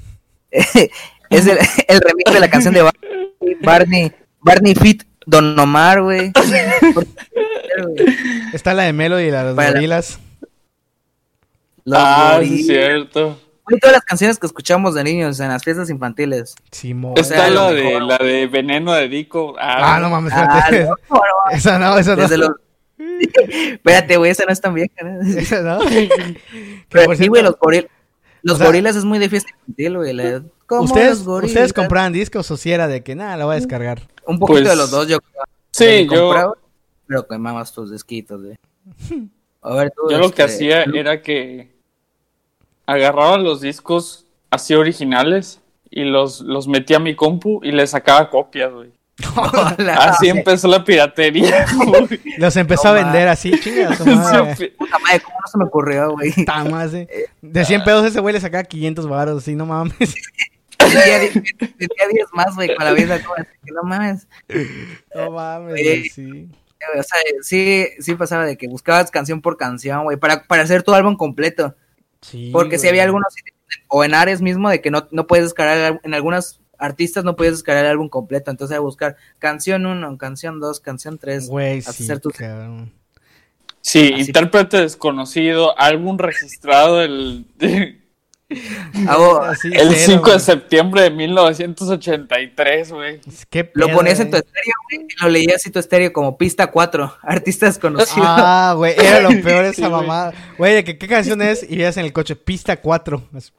[0.50, 1.58] es el,
[1.88, 6.32] el remix de la canción de Barney, Barney, Barney Fit, Don Omar, güey.
[8.52, 10.18] Está la de Melody y la de los Para la- gorilas.
[11.84, 12.60] Los ah, sí, gorilas.
[12.60, 13.40] es cierto.
[13.78, 16.54] Todas las canciones que escuchamos de niños en las fiestas infantiles.
[16.72, 17.12] Simón.
[17.16, 18.02] O Está sea, la lo de, mejor.
[18.02, 19.54] la de Veneno de Dico.
[19.60, 20.84] Ah, no mames, Ah, espérate.
[20.84, 22.36] no, no, no, Esa no, esa no.
[22.38, 22.50] los...
[23.48, 25.20] Espérate, güey, esa no es tan vieja, ¿no?
[25.38, 25.78] Esa no.
[26.88, 27.90] Pero por sí, güey, los gorilas.
[28.42, 30.12] Los o sea, gorilas es muy de fiesta infantil, güey.
[30.14, 31.50] la- ¿Ustedes, los gorilas.
[31.50, 34.08] ¿Ustedes compraban discos o si era de que nada, la voy a descargar?
[34.26, 35.42] Un poquito Pues, de los dos, yo creo.
[35.72, 36.54] Sí, yo, compraba,
[37.06, 38.56] Pero quemabas tus disquitos, güey.
[39.62, 40.10] A ver, tú.
[40.10, 41.69] yo lo que este, hacía era que
[42.90, 45.60] agarraba los discos así originales
[45.90, 48.90] y los, los metía a mi compu y le sacaba copias, güey.
[49.36, 49.94] Hola.
[49.96, 52.20] Así empezó la piratería, güey.
[52.38, 54.56] Los empezó No a vender así, chinga su madre.
[54.56, 56.32] Sí, Puta madre, ¿cómo no se me ocurrió, güey?
[56.44, 57.06] Ta madre.
[57.42, 59.94] De 100 pesos ese güey le sacaba 500 baros, así, no mames.
[60.78, 63.22] Tenía die- tenía 10 más, güey, con la vida.
[63.22, 64.26] como así que No mames.
[65.14, 66.48] No mames, güey, sí.
[66.98, 70.82] O sea, sí, sí pasaba de que buscabas canción por canción, güey, para, para hacer
[70.82, 71.74] tu álbum completo.
[72.22, 73.32] Sí, Porque si había algunos,
[73.88, 77.54] o en Ares mismo, de que no, no puedes descargar, en algunas artistas no puedes
[77.54, 81.48] descargar el álbum completo, entonces era buscar canción 1, canción 2, canción 3.
[81.48, 82.92] Güey, hacer sí, cabrón.
[83.82, 87.99] Sí, Así- intérprete desconocido, álbum registrado del, de-
[89.08, 90.40] Hago- Así, El cero, 5 de güey.
[90.40, 93.20] septiembre de 1983, güey.
[93.48, 94.42] ¿Qué Lo ponías en tu güey?
[94.44, 98.26] estéreo, güey, y lo leías en tu estéreo como pista 4, artistas conocidos.
[98.28, 100.32] Ah, güey, era lo peor esa Sí, mamada.
[100.58, 103.22] Güey, de que qué canción es y veías en el coche, pista 4.
[103.32, 103.52] Pista,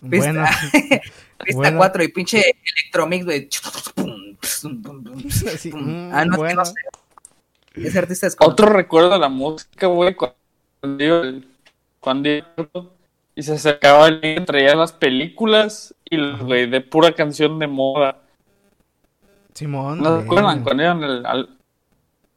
[0.00, 0.44] Bueno,
[1.44, 1.78] pista bueno.
[1.78, 2.42] 4 y pinche
[2.82, 3.48] electromix, güey.
[5.54, 6.54] Así, mm, ah, no, es que bueno.
[6.62, 6.74] no sé.
[7.74, 11.22] Ese artista es Otro recuerdo de la música, güey, cuando iba,
[12.00, 12.46] cuando iba
[13.34, 17.66] y se acercaba el niño, traía las películas y, los, güey, de pura canción de
[17.66, 18.18] moda.
[19.54, 19.98] Simón.
[19.98, 20.62] ¿No se acuerdan?
[20.62, 21.48] Cuando iban al, al-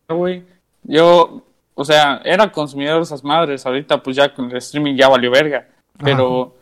[0.10, 0.44] güey,
[0.84, 1.44] yo,
[1.76, 5.32] o sea, era consumidor de esas madres, ahorita pues ya con el streaming ya valió
[5.32, 5.68] verga,
[6.04, 6.56] pero,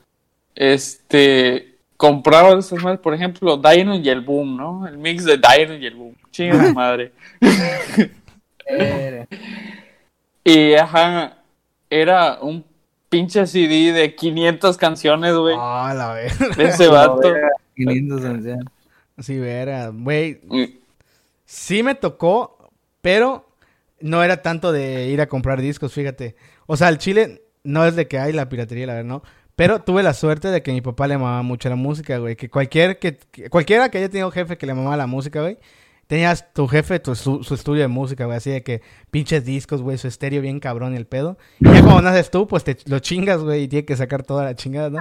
[0.56, 4.88] este, compraba de esas madres, por ejemplo, Dino y el Boom, ¿no?
[4.88, 7.12] El mix de Dino y el Boom, chinga madre.
[10.44, 11.38] Y, ajá,
[11.90, 12.64] era un
[13.12, 16.32] pinche CD de 500 canciones, güey, Ah, la ver.
[16.55, 17.22] de ese vato.
[17.76, 18.64] Qué lindo canción.
[19.20, 19.89] Sí, vera.
[19.93, 20.80] Güey, Y-
[21.45, 23.45] sí me tocó, pero
[23.99, 26.36] no era tanto de ir a comprar discos, fíjate.
[26.66, 29.24] O sea, el chile no es de que hay la piratería, la verdad, ¿no?
[29.57, 32.36] Pero tuve la suerte de que mi papá le mamaba mucho la música, güey.
[32.38, 35.57] Que cualquier que, que- cualquiera que haya tenido jefe que le mamaba la música, güey.
[36.12, 38.36] Tenías tu jefe, tu, su, su estudio de música, güey.
[38.36, 38.82] Así de que
[39.12, 39.97] pinches discos, güey.
[39.97, 41.38] Su estéreo bien cabrón el pedo.
[41.62, 43.64] Y ya cuando naces tú, pues te lo chingas, güey.
[43.64, 44.99] Y tiene que sacar toda la chingada, ¿no?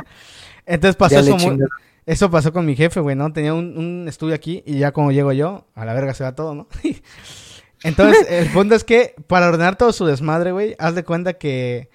[0.67, 1.59] Entonces pasó Ya eso muy...
[2.07, 3.33] Eso pasó con mi jefe, güey, ¿no?
[3.33, 6.37] Tenía un, un estudio aquí y ya cuando llego yo, a la verga se va
[6.37, 6.69] todo, ¿no?
[7.83, 11.91] Entonces, el punto es que para ordenar todo su desmadre, güey, haz de cuenta que,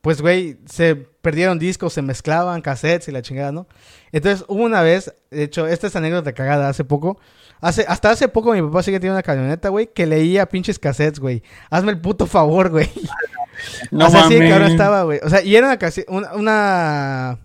[0.00, 3.66] pues, güey, se perdieron discos, se mezclaban cassettes y la chingada, ¿no?
[4.12, 7.18] Entonces, hubo una vez, de hecho, esta es anécdota cagada, hace poco,
[7.60, 10.78] hace, hasta hace poco mi papá sí que tiene una camioneta, güey, que leía pinches
[10.78, 11.42] cassettes, güey.
[11.70, 12.90] Hazme el puto favor, güey.
[13.90, 14.50] No o sea, sí, mames.
[14.50, 15.20] cabrón estaba, güey.
[15.22, 15.78] O sea, y era una,
[16.08, 17.38] una, una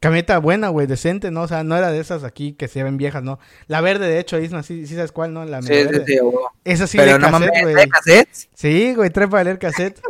[0.00, 1.42] camioneta buena, güey, decente, ¿no?
[1.42, 3.38] O sea, no era de esas aquí que se ven viejas, ¿no?
[3.68, 5.44] La verde, de hecho, Isma, sí, sí sabes cuál, ¿no?
[5.44, 6.04] La Sí, sí, verde.
[6.08, 6.34] sí, güey.
[6.64, 7.88] Esa sí Pero de no mames, cassette, ¿de güey.
[7.88, 8.48] cassettes?
[8.52, 10.00] Sí, güey, trae para leer cassette.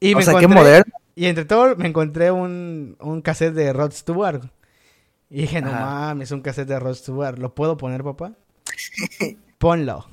[0.00, 0.92] Y O me sea, qué encontré- moderno.
[1.16, 4.42] Y entre todo me encontré un, un cassette de Rod Stewart.
[5.30, 7.38] Y dije, no mames, un cassette de Rod Stewart.
[7.38, 8.32] ¿Lo puedo poner, papá?
[9.58, 10.06] Ponlo.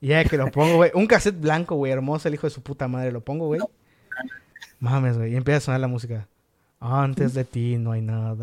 [0.00, 0.90] Y ya que lo pongo, güey.
[0.94, 3.10] Un cassette blanco, güey, hermoso, el hijo de su puta madre.
[3.10, 3.60] Lo pongo, güey.
[4.80, 5.32] Mames, güey.
[5.32, 6.28] Y empieza a sonar la música.
[6.80, 8.36] Antes de ti no hay nada.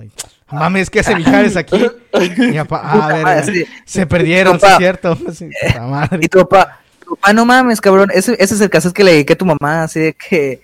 [0.51, 1.77] Mames, ¿qué hace Mijares aquí?
[2.11, 3.65] Y papá, ah, a ver, madre, güey.
[3.65, 3.71] sí.
[3.85, 5.17] se perdieron, ¿sí es cierto?
[5.33, 5.49] Sí,
[5.79, 6.19] madre.
[6.21, 8.09] Y tu papá, papá, no mames, cabrón.
[8.13, 10.61] Ese, ese es el cassette que le dediqué a tu mamá, así de que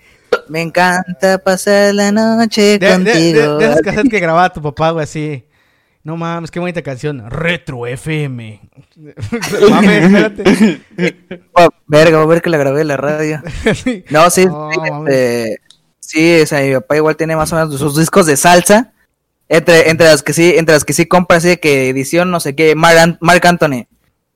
[0.48, 3.58] me encanta pasar la noche De, de, de, contigo.
[3.58, 5.44] de esos cassettes que grababa tu papá, güey, así.
[6.04, 7.30] No mames, qué bonita canción.
[7.30, 8.60] Retro FM.
[9.70, 10.80] mames, espérate.
[11.52, 13.40] Oh, verga, voy a ver que la grabé en la radio.
[14.10, 14.46] No, sí,
[15.06, 15.60] este,
[16.00, 18.92] sí, o sea, mi papá igual tiene más o menos sus discos de salsa.
[19.48, 22.40] Entre, entre las que sí, entre las que sí compra así de que edición, no
[22.40, 23.86] sé qué, Mark, Marc Anthony.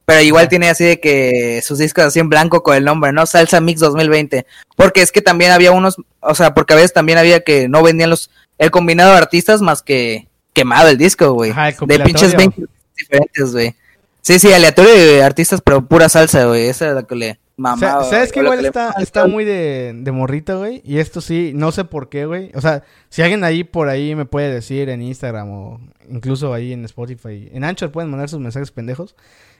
[0.06, 3.26] Pero igual tiene así de que sus discos así en blanco con el nombre, ¿no?
[3.26, 4.46] Salsa Mix 2020.
[4.76, 7.82] Porque es que también había unos, o sea, porque a veces también había que no
[7.82, 11.50] vendían los, el combinado de artistas más que quemado el disco, güey.
[11.50, 12.36] De pinches compilatorio.
[12.36, 13.74] 20 diferentes, güey.
[14.22, 16.68] Sí, sí, aleatorio de artistas, pero pura salsa, güey.
[16.68, 18.04] Esa es la que le mamaba.
[18.04, 20.82] ¿Sabes que igual está, está muy de, de morrito, güey?
[20.84, 22.52] Y esto sí, no sé por qué, güey.
[22.54, 26.72] O sea, si alguien ahí por ahí me puede decir en Instagram o incluso ahí
[26.72, 27.50] en Spotify.
[27.52, 29.16] En Anchor pueden mandar sus mensajes pendejos.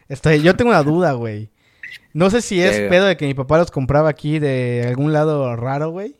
[0.08, 1.50] Estoy, yo tengo una duda, güey.
[2.12, 2.90] No sé si es Verga.
[2.90, 6.16] pedo de que mi papá los compraba aquí de algún lado raro, güey.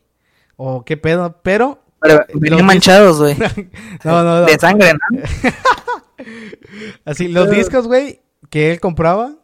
[0.56, 1.82] O qué pedo, pero...
[2.00, 3.36] Pero Los venían manchados, güey.
[4.04, 4.46] No, no, no.
[4.46, 5.20] De sangre, ¿no?
[7.04, 8.20] Así, los discos, güey,
[8.50, 9.34] que él compraba,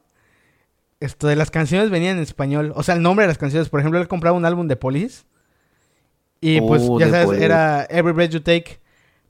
[1.00, 2.72] esto de las canciones venían en español.
[2.76, 5.24] O sea, el nombre de las canciones, por ejemplo, él compraba un álbum de Police.
[6.40, 8.80] Y pues, Oh, ya sabes, era Every Breath You Take.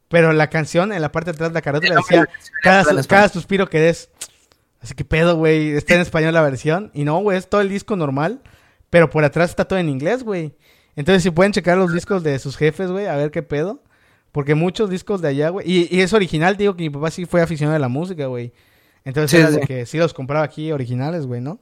[0.09, 2.29] Pero la canción, en la parte de atrás de la carátula, de decía la
[2.63, 4.11] cada, su- cada suspiro que des.
[4.83, 5.71] Así que pedo, güey.
[5.71, 6.91] Está en español la versión.
[6.95, 8.41] Y no, güey, es todo el disco normal.
[8.91, 10.55] Pero por atrás está todo en inglés, güey.
[10.97, 13.83] Entonces, si pueden checar los discos de sus jefes, güey, a ver qué pedo.
[14.33, 15.71] Porque muchos discos de allá, güey.
[15.71, 18.53] Y, y es original, digo que mi papá sí fue aficionado a la música, güey.
[19.05, 19.61] Entonces Sí, era sí.
[19.61, 21.59] de que sí los compraba aquí originales, güey, ¿no?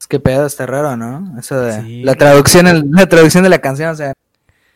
[0.00, 1.38] Es que pedo, está raro, ¿no?
[1.38, 2.02] Eso de Sí.
[2.02, 4.12] la traducción, el- la traducción de la canción, o sea,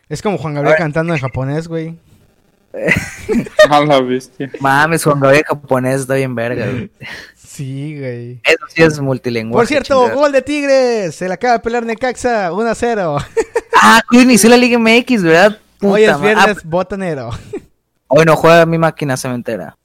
[0.09, 1.97] Es como Juan Gabriel cantando en japonés, güey.
[3.69, 4.51] A la bestia.
[4.59, 6.91] mames, Juan Gabriel japonés está bien verga, güey.
[7.35, 8.41] Sí, güey.
[8.43, 9.53] Eso sí es multilingüe.
[9.53, 11.15] Por cierto, gol de Tigres.
[11.15, 12.51] Se la acaba de pelear Necaxa.
[12.53, 13.17] 1 a 0.
[13.79, 15.59] Ah, que inició la Liga MX, ¿verdad?
[15.79, 17.29] Puta Hoy es ma- viernes Ah, botanero.
[18.07, 19.77] hoy no juega mi máquina cementera.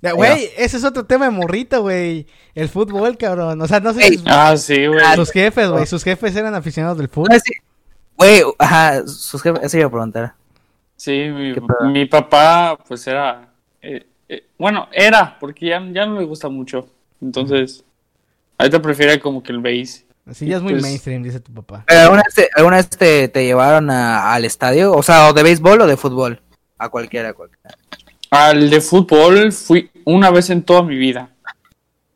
[0.00, 2.26] Güey, ese es otro tema de morrito, güey.
[2.54, 3.60] El fútbol, cabrón.
[3.60, 5.00] O sea, no sé si Ah, sí, güey.
[5.16, 5.86] sus jefes, güey.
[5.86, 7.38] Sus jefes eran aficionados del fútbol.
[7.44, 7.52] si-
[8.16, 10.34] Güey, ajá, sus jefes, eso iba a preguntar.
[10.96, 11.54] Sí, mi,
[11.92, 13.48] mi papá, pues era.
[13.82, 16.88] eh, eh, bueno, era, porque ya, ya no le gusta mucho.
[17.20, 17.84] Entonces,
[18.58, 20.04] ahorita prefiere como que el base.
[20.26, 21.84] Así ya es muy Pues- mainstream, dice tu papá.
[21.86, 24.92] Pero ¿Alguna vez te, alguna vez te, te llevaron a- al estadio?
[24.94, 26.40] O sea, o de béisbol o de fútbol.
[26.78, 27.76] A cualquiera, a cualquiera.
[28.30, 31.30] Al de fútbol fui una vez en toda mi vida.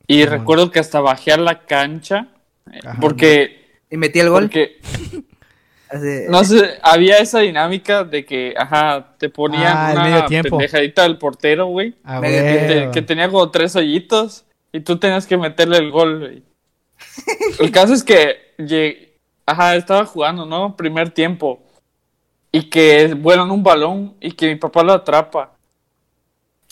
[0.06, 2.28] Y recuerdo que hasta bajé a la cancha.
[2.72, 2.98] eh, Ajá.
[3.00, 4.44] porque, Y metí el gol.
[4.44, 4.78] porque,
[5.90, 11.18] Así- no sé, había esa dinámica de que, ajá, te ponían Ah, una pendejadita del
[11.18, 11.94] portero, güey.
[12.04, 16.18] Ah, que, te- que tenía como tres hoyitos y tú tenías que meterle el gol,
[16.20, 16.42] güey.
[17.60, 18.54] El caso es que
[19.46, 20.76] ajá, estaba jugando, ¿no?
[20.76, 21.62] Primer tiempo.
[22.52, 25.54] Y que vuelan un balón y que mi papá lo atrapa.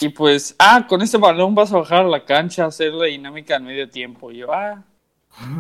[0.01, 3.07] Y pues, ah, con ese balón vas a bajar a la cancha a hacer la
[3.07, 4.31] dinámica en medio tiempo.
[4.31, 4.83] Y yo, ah.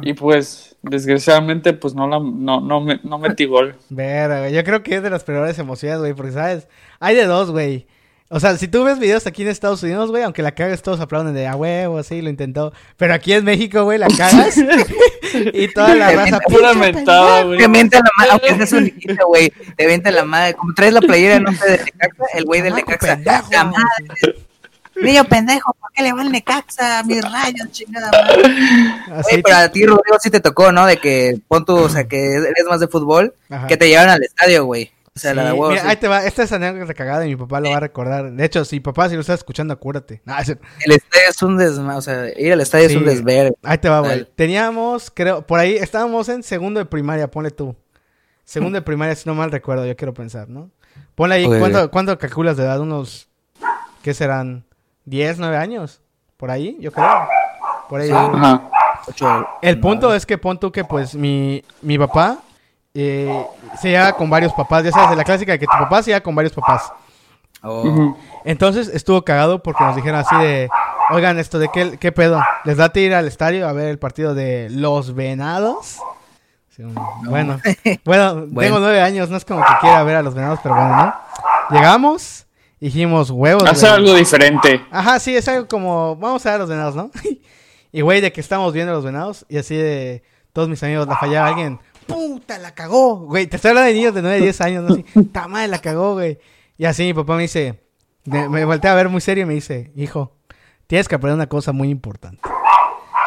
[0.03, 3.77] Y pues, desgraciadamente, pues no, la, no, no, me, no metí gol.
[3.91, 4.55] Verga, güey.
[4.55, 6.69] Yo creo que es de las peores emociones, güey, porque, ¿sabes?
[7.01, 7.87] Hay de dos, güey.
[8.29, 10.99] O sea, si tú ves videos aquí en Estados Unidos, güey, aunque la cagas, todos
[10.99, 12.73] aplauden de a huevo, sí, lo intentó.
[12.97, 14.57] Pero aquí en México, güey, la cagas
[15.53, 16.41] y toda la raza...
[16.41, 17.59] Pura "Pinche mentada, güey.
[17.59, 19.53] Te mienta la madre, aunque seas un niñito, güey.
[19.77, 20.55] Te mienta la madre.
[20.55, 23.49] Como traes la playera, no sé, de Necaxa, el güey del pendejo".
[23.53, 24.46] La madre.
[25.03, 27.03] Niño pendejo, ¿por qué le va el Necaxa?
[27.05, 28.43] Mis rayos, chingada madre.
[29.45, 30.87] Pero a ti, Rodrigo, sí te tocó, ¿no?
[30.87, 33.67] De que pon tú, o sea, que eres más de fútbol, Ajá.
[33.67, 34.91] que te llevaron al estadio, güey.
[35.15, 35.71] O sea, la de huevos.
[35.71, 35.89] mira, sí.
[35.89, 36.25] ahí te va.
[36.27, 38.31] Esta es anécdota cagada y mi papá lo va a recordar.
[38.33, 40.21] De hecho, si papá, si lo estás escuchando, acuérdate.
[40.41, 42.95] Es- El estadio es un desma, o sea, ir al estadio Sí.
[42.97, 43.55] es un desver.
[43.63, 44.27] Ahí te va, güey.
[44.37, 47.75] Teníamos, creo, por ahí estábamos en segundo de primaria, ponle tú.
[48.45, 50.71] Segundo de primaria, si no mal recuerdo, yo quiero pensar, ¿no?
[51.15, 51.59] Ponle ahí, Ok.
[51.61, 52.79] ¿cuánto, ¿cuánto calculas de edad?
[52.81, 53.29] Unos,
[54.03, 54.65] ¿qué serán?
[55.07, 56.01] ¿10, 9 años?
[56.37, 57.29] Por ahí, yo creo.
[57.89, 58.11] Por ahí.
[58.11, 58.63] Ajá.
[59.09, 62.39] Ocho- El punto es que pon tú que pues mi, mi papá
[62.95, 63.47] eh,
[63.81, 64.83] se lleva con varios papás.
[64.85, 66.93] Ya sabes, de la clásica de que tu papá se lleva con varios papás.
[67.63, 68.17] Oh.
[68.45, 70.69] Entonces estuvo cagado porque nos dijeron así de,
[71.11, 74.35] oigan, esto de qué, qué pedo, les date ir al estadio a ver el partido
[74.35, 75.99] de los Venados.
[76.71, 77.61] Sí, Bueno, bueno,
[78.05, 78.47] Bueno.
[78.61, 81.15] tengo nueve años, no es como que quiera ver a los Venados, pero bueno, ¿no?
[81.71, 82.46] Llegamos,
[82.87, 83.65] dijimos huevos.
[83.65, 84.01] Hacer güey.
[84.01, 84.81] algo diferente.
[84.91, 87.11] Ajá, sí, es algo como, vamos a ver los Venados, ¿no?
[87.93, 90.23] y güey, de que estamos viendo a los Venados y así de
[90.53, 91.81] todos mis amigos la fallaba alguien.
[92.07, 93.49] Puta, la cagó, güey.
[93.49, 94.95] Te estoy hablando de niños de 9, 10 años, ¿no?
[94.95, 96.39] Así, ta madre, la cagó, güey.
[96.79, 97.83] Y así mi papá me dice,
[98.25, 100.37] me, me voltea a ver muy serio y me dice, hijo,
[100.87, 102.41] tienes que aprender una cosa muy importante.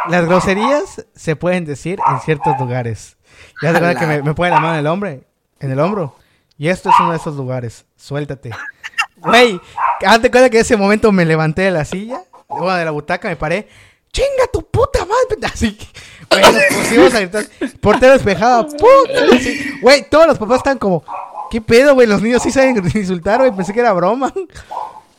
[0.08, 3.18] Las groserías se pueden decir en ciertos lugares.
[3.62, 6.16] Ya te cuenta que me, me pone la mano en el hombro, en el hombro.
[6.58, 7.86] Y esto es uno de esos lugares.
[7.98, 8.52] Suéltate.
[9.22, 9.60] Güey,
[10.06, 13.28] hazte cuenta que en ese momento me levanté de la silla, bueno, de la butaca,
[13.28, 13.68] me paré.
[14.12, 15.46] ¡Chinga tu puta madre!
[15.54, 15.78] Así,
[16.30, 17.46] güey, nos pusimos a gritar.
[17.80, 19.36] Portero despejado, puta.
[19.36, 21.04] Así, Güey, todos los papás están como,
[21.52, 22.08] ¿qué pedo, güey?
[22.08, 23.52] Los niños sí saben insultar, güey.
[23.52, 24.34] Pensé que era broma.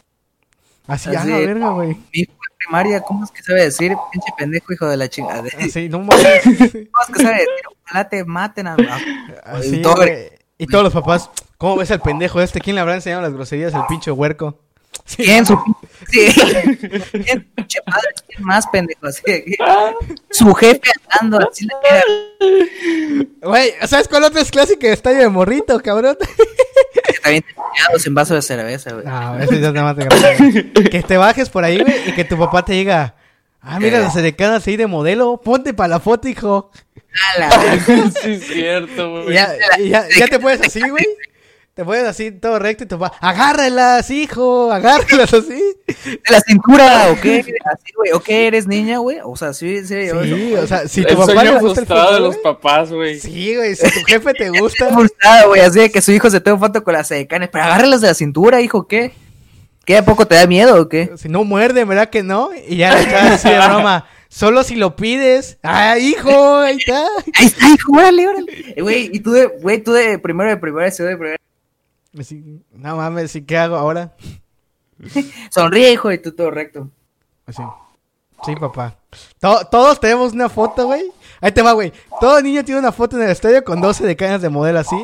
[0.87, 1.31] Así, a la Así.
[1.31, 1.89] verga, güey.
[1.89, 3.95] Mi hijo primaria, ¿cómo es que sabe decir?
[4.11, 5.49] Pinche pendejo, hijo de la chingada.
[5.49, 6.25] ¿Cómo Así, no mames.
[6.47, 7.49] es que sabe decir?
[7.85, 8.77] Ojalá te maten a...
[9.45, 10.40] Así, güey.
[10.61, 12.61] Y todos los papás, ¿cómo ves al pendejo este?
[12.61, 14.59] ¿Quién le habrá enseñado las groserías al pinche huerco?
[15.07, 15.25] Sí.
[15.25, 15.47] ¿Quién?
[15.47, 15.59] Su...
[16.11, 16.27] Sí.
[17.25, 17.51] ¿Quién?
[17.55, 19.07] Pinche madre, ¿quién más pendejo?
[19.07, 19.23] Así
[20.31, 20.83] Su jefe
[21.19, 22.03] andando así queda
[23.41, 26.19] Güey, ¿sabes cuál otra es clásica de estadio de morrito, cabrón?
[27.05, 29.07] que también te en vaso de cerveza, güey.
[29.07, 30.91] No, ese ya es nada más de grande.
[30.91, 33.15] Que te bajes por ahí, güey, y que tu papá te diga,
[33.63, 34.03] ah, mira, Eh.
[34.03, 36.71] las edecanas ahí de modelo, ponte para la foto, hijo.
[37.35, 38.11] A la verga.
[38.23, 39.35] sí, es cierto, güey.
[39.35, 41.07] ya, ya, ya te puedes así, güey.
[41.75, 45.63] Te puedes así todo recto y tu papá, agárralas, hijo, agárralas así.
[45.87, 47.39] ¿De la cintura o qué?
[47.65, 48.11] Así, güey.
[48.13, 49.19] ¿O qué eres niña, güey?
[49.25, 50.09] O sea, sí, sí.
[50.11, 53.19] Sí, o sea, si tu el papá le gusta el frustrado de los papás, güey.
[53.21, 54.85] Sí, güey, si tu jefe te gusta.
[54.89, 55.61] Está frustrado, güey.
[55.63, 57.49] Así de que su hijo se toma foto con las decanes.
[57.51, 59.13] Pero agárralas de la cintura, hijo, ¿qué?
[59.91, 61.11] ¿Qué a poco te da miedo o qué?
[61.17, 62.51] Si no muerde, ¿verdad que no?
[62.55, 64.07] Y ya le estás así de broma.
[64.29, 65.59] Solo si lo pides.
[65.65, 66.59] ¡Ah, hijo!
[66.59, 67.05] Ahí está.
[67.35, 68.75] Ahí está, hijo, órale, órale.
[68.77, 71.37] Eh, Güey, y tú de, güey, tú de primero de primera, segundo de primera.
[72.17, 74.15] Así, no mames, ¿y qué hago ahora?
[75.51, 76.89] Sonríe, hijo, y tú todo recto.
[77.47, 77.63] Así.
[78.45, 78.97] Sí, papá.
[79.41, 81.11] To- todos tenemos una foto, güey.
[81.41, 81.93] Ahí te va, güey.
[82.21, 84.97] Todo niño tiene una foto en el estadio con 12 decanes de modelo así.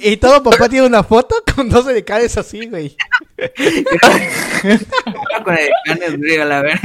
[0.00, 2.96] Y todo papá tiene una foto con 12 decanes así, güey.
[5.44, 6.80] con canes, güey, a la verga.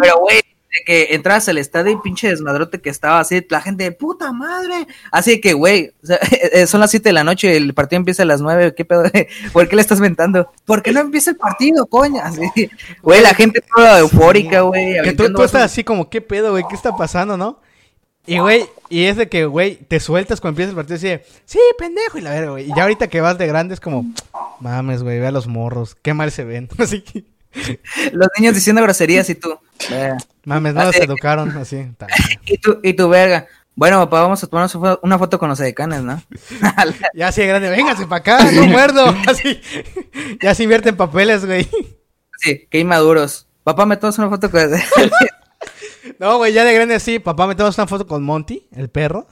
[0.00, 0.38] Pero, güey,
[0.74, 4.88] de que entras al estadio y pinche desmadrote que estaba así, la gente, puta madre.
[5.12, 6.18] Así que, güey, o sea,
[6.52, 9.04] eh, son las 7 de la noche, el partido empieza a las 9, ¿qué pedo?
[9.52, 10.50] ¿Por qué le estás mentando?
[10.64, 12.24] ¿Por qué no empieza el partido, coña?
[12.24, 12.50] Así,
[13.02, 15.00] güey, la gente toda eufórica, güey.
[15.02, 16.64] Que tú, tú estás así como, ¿qué pedo, güey?
[16.68, 17.60] ¿Qué está pasando, no?
[18.26, 21.24] Y, güey, y es de que, güey, te sueltas cuando empieza el partido y dice,
[21.44, 22.70] sí, pendejo, y la verga, güey.
[22.70, 24.06] Y ya ahorita que vas de grande es como,
[24.60, 26.68] mames, güey, ve a los morros, qué mal se ven.
[26.78, 27.24] Así que,
[28.12, 29.58] Los niños diciendo groserías y tú.
[29.90, 30.12] eh,
[30.44, 31.86] mames, no los educaron así.
[32.46, 33.46] Y tú, y tu verga.
[33.76, 36.22] Bueno, papá, vamos a tomarnos una fo- una foto con los edecanes, ¿no?
[37.14, 39.04] Ya así de grande, véngase para acá, no muerdo.
[39.28, 39.60] Así,
[40.42, 41.68] ya se invierte en papeles, güey.
[42.38, 43.46] sí, qué inmaduros.
[43.64, 44.60] Papá, me tomas una foto con
[46.18, 49.26] No, güey, ya de grande así, papá, me tomas una foto con Monty, el perro.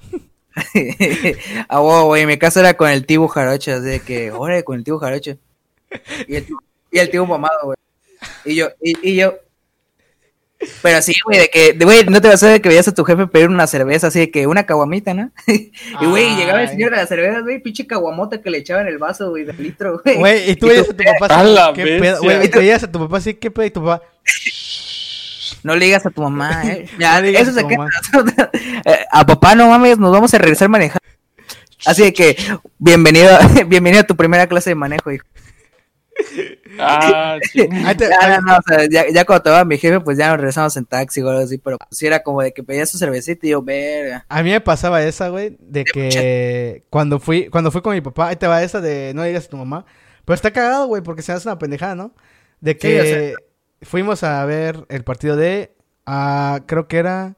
[1.69, 4.77] ah, wow, güey, mi caso era con el tío Jarocho, así de que, órale, con
[4.77, 5.37] el tío Jarocho.
[6.27, 6.47] Y el,
[6.91, 7.77] y el tío mamado, güey.
[8.45, 9.35] Y yo, y, y yo.
[10.81, 12.95] Pero sí, güey, de que, de, güey, no te vas a ver que veías a
[12.95, 15.33] tu jefe pedir una cerveza, así de que una caguamita, ¿no?
[15.47, 18.89] y, güey, llegaba el señor de las cervezas, güey, pinche caguamota que le echaba en
[18.89, 20.17] el vaso, güey, de litro, güey.
[20.17, 22.93] Güey, y tú Y veías a tu papá así, qué pedo, güey, te veías a
[22.93, 24.05] tu papá así, qué pedo, y tu papá,
[25.65, 26.87] No le digas a tu mamá, eh.
[26.99, 27.89] Ya, No eso se queda.
[28.85, 31.01] Eh, a papá, no mames, nos vamos a regresar manejando.
[31.85, 32.37] Así de que,
[32.79, 33.31] bienvenido,
[33.67, 35.25] bienvenido a tu primera clase de manejo, hijo.
[36.79, 37.69] Ah, sí.
[37.69, 40.37] Ya, no, no, o sea, ya, ya cuando te va mi jefe, pues ya nos
[40.37, 42.99] regresamos en taxi o algo así, pero pues sí era como de que pedías su
[42.99, 44.25] cervecita y yo, verga.
[44.29, 48.29] A mí me pasaba esa, güey, de que cuando fui, cuando fui con mi papá,
[48.29, 49.85] ahí te va esa de no digas a tu mamá.
[50.25, 52.15] Pero está cagado, güey, porque se hace una pendejada, ¿no?
[52.61, 53.33] De que Sí, o sea-
[53.83, 55.75] fuimos a ver el partido de,
[56.07, 57.37] ah, creo que era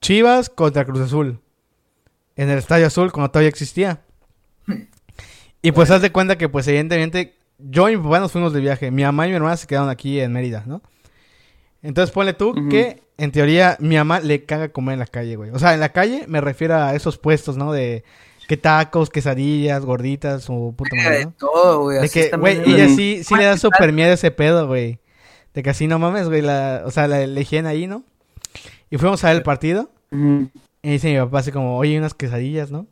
[0.00, 1.40] Chivas contra Cruz Azul.
[2.36, 4.02] En el Estadio Azul, cuando todavía existía.
[5.60, 8.60] Y pues haz de cuenta que, pues evidentemente, yo y mi papá nos fuimos de
[8.60, 8.92] viaje.
[8.92, 10.82] Mi mamá y mi hermana se quedaron aquí en Mérida, ¿no?
[11.82, 15.50] Entonces ponle tú que, en teoría, mi mamá le caga comer en la calle, güey.
[15.50, 17.72] O sea, en la calle me refiero a esos puestos, ¿no?
[17.72, 18.04] De
[18.48, 21.34] que tacos, quesadillas, gorditas o puta madre, De ¿no?
[21.36, 21.98] todo, güey.
[21.98, 25.00] De así que, güey, ella sí, sí le da súper miedo ese pedo, güey.
[25.58, 28.04] De que así no mames, güey, la, o sea, la, higiene ahí, ¿no?
[28.90, 29.90] Y fuimos a ver el partido.
[30.12, 32.86] Y dice mi papá así como, oye, unas quesadillas, ¿no?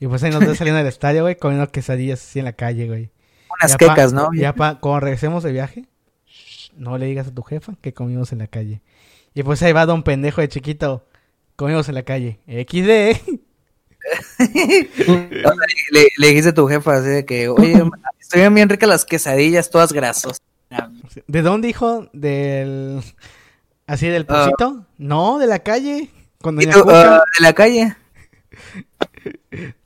[0.00, 2.86] Y pues ahí nos dos saliendo del estadio, güey, comiendo quesadillas así en la calle,
[2.86, 3.10] güey.
[3.50, 4.30] Unas Ya, pa, quecas, ¿no?
[4.32, 5.84] Ya, pa, cuando regresemos de viaje,
[6.74, 8.80] no le digas a tu jefa que comimos en la calle.
[9.34, 11.04] Y pues ahí va don pendejo de chiquito,
[11.54, 12.38] comimos en la calle.
[12.46, 13.20] XD,
[14.38, 15.54] sea,
[15.90, 17.74] le, le dijiste a tu jefa así de que, oye,
[18.18, 20.40] estuvieron bien ricas las quesadillas, todas grasosas.
[21.26, 22.08] ¿De dónde, hijo?
[22.12, 23.02] ¿Del...
[23.86, 24.44] así del Ah.
[24.44, 24.86] pocito?
[24.98, 26.10] no, de la calle.
[26.42, 27.16] Con ¿Y doña tú, Cuca.
[27.16, 27.96] ah, de la calle?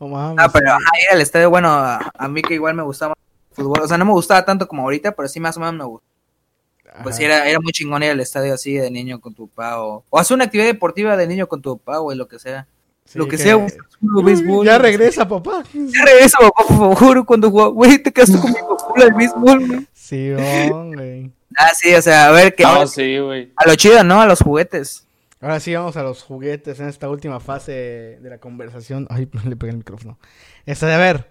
[0.00, 0.44] No mames.
[0.44, 3.80] Ah, pero ahí al estadio, bueno, a, mí que igual me gustaba el fútbol.
[3.82, 7.02] O sea, no me gustaba tanto como ahorita, pero sí más o menos me gustaba.
[7.02, 7.36] Pues sí, Ajá.
[7.36, 9.80] era, era muy chingón ir al estadio así de niño con tu papá.
[9.82, 12.66] O, o hacer una actividad deportiva de niño con tu papá, güey, lo que sea.
[13.04, 13.70] Sí, lo que, sea, güey.
[14.00, 14.66] Béisbol.
[14.66, 15.62] Ya regresa, papá.
[15.72, 17.70] Ya regresa, papá, por favor, cuando jugaba.
[17.70, 19.86] Güey, te quedaste con mi papá del béisbol, güey.
[20.08, 21.32] Sí, güey.
[21.58, 23.52] Ah, sí, o sea, a ver, que No, sí, güey.
[23.56, 24.20] a lo chido, ¿no?
[24.22, 25.06] A los juguetes.
[25.40, 29.06] Ahora sí vamos a los juguetes en esta última fase de la conversación.
[29.10, 30.18] Ay, le pegué el micrófono.
[30.66, 31.28] Esta de, a ver,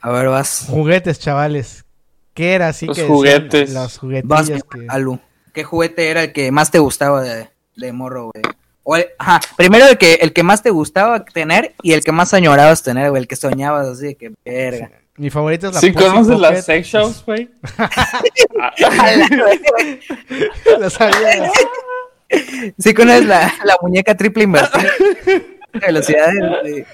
[0.00, 0.66] A ver, vas.
[0.68, 1.84] juguetes, chavales.
[2.34, 3.68] ¿Qué era así Los que decían juguetes.
[3.70, 4.86] Los Vas, juguetillos que...
[4.88, 5.20] Alu.
[5.54, 8.44] ¿Qué juguete era el que más te gustaba de, de morro, güey?
[8.82, 12.12] O el- ajá, primero el que, el que más te gustaba tener y el que
[12.12, 14.90] más añorabas tener, güey, el que soñabas así de que verga.
[15.18, 16.40] Mi favorito es la ¿Sí Pussy conoces Pocket.
[16.52, 17.48] las sex shows, güey?
[20.80, 21.50] Lo sabía.
[22.78, 24.90] Sí conoces la, la muñeca triple invertida.
[25.72, 26.84] Velocidades, güey.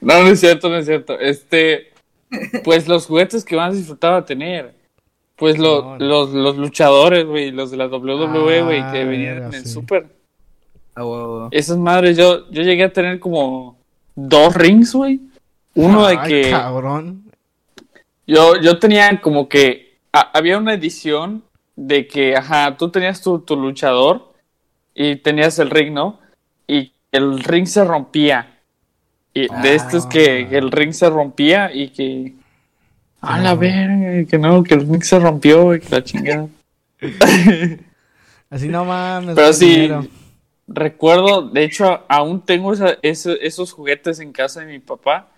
[0.00, 1.18] No, no es cierto, no es cierto.
[1.18, 1.92] Este,
[2.64, 4.74] pues los juguetes que más disfrutaba tener.
[5.36, 6.04] Pues lo- No, no.
[6.04, 9.72] los, los luchadores, güey, los de la WWE, güey, Ah, que venían en el sí.
[9.72, 10.06] super.
[10.94, 11.48] Ah, huevo.
[11.50, 13.76] Esas madres, yo, yo llegué a tener como
[14.14, 15.20] dos rings, güey.
[15.74, 17.24] Uno de Ay, que cabrón.
[18.26, 21.42] yo, yo tenía como que a- había una edición
[21.76, 24.32] de que, ajá, tú tenías tu, tu luchador
[24.94, 26.20] y tenías el ring, ¿no?
[26.66, 28.58] Y el ring se rompía.
[29.34, 29.74] Y de Ah.
[29.74, 32.34] estos que, que el ring se rompía y que.
[33.22, 36.48] A la verga, que no, que el ring se rompió y que la chingada.
[38.50, 39.34] Así no mames.
[39.34, 40.06] Pero sí, dinero.
[40.68, 45.28] recuerdo, de hecho, aún tengo esa- esos juguetes en casa de mi papá.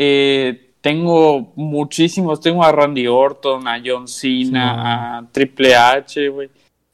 [0.00, 6.50] Eh, tengo muchísimos, tengo a Randy Orton, a John Cena, a Triple H, güey.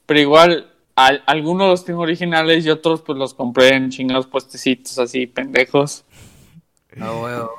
[0.07, 4.97] Pero igual, al- algunos los tengo originales y otros pues los compré en chingados puestecitos
[4.97, 6.03] así, pendejos.
[6.99, 7.51] Ah, huevo.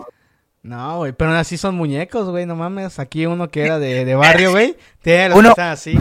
[0.64, 2.98] No, güey, pero así son muñecos, güey, no mames.
[2.98, 5.96] Aquí uno que era de, de barrio, güey, tiene los Uno- que así.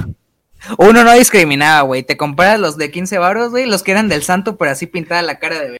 [0.80, 2.02] Uno no discriminaba, güey.
[2.02, 5.22] Te compras los de 15 baros, güey, los que eran del santo, pero así pintada
[5.22, 5.80] la cara de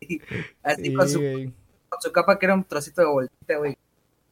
[0.62, 1.52] Así Sí, con, su, güey.
[2.02, 3.76] Su capa que era un trocito de bolita, güey.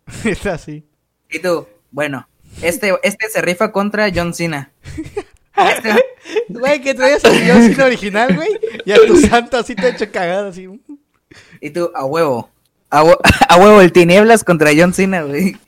[0.25, 0.85] Está así.
[1.31, 2.29] Y tú, bueno,
[2.63, 4.71] este, este se rifa contra John Cena.
[5.57, 5.91] Este,
[6.49, 8.49] Güey, que traías el John Cena original, güey.
[8.87, 10.69] Y a tu santo así te ha hecho cagada, así.
[11.61, 12.49] Y tú, a huevo.
[12.89, 13.19] A, hue-
[13.49, 15.59] a huevo, el Tinieblas contra John Cena, güey.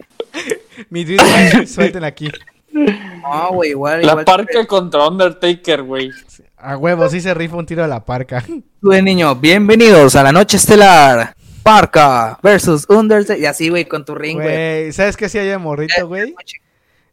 [0.88, 2.30] Mi tweet, suelten aquí.
[2.72, 4.00] No, güey, igual.
[4.03, 6.11] La igual parca contra Undertaker, güey.
[6.57, 8.42] A huevo, sí se rifa un tiro a la parca.
[8.80, 11.34] Tú de niño, bienvenidos a la noche estelar.
[11.62, 13.40] Parca versus Undertaker.
[13.40, 14.92] Y así, güey, con tu ring, güey.
[14.92, 16.34] ¿sabes qué hacía yo de morrito, güey?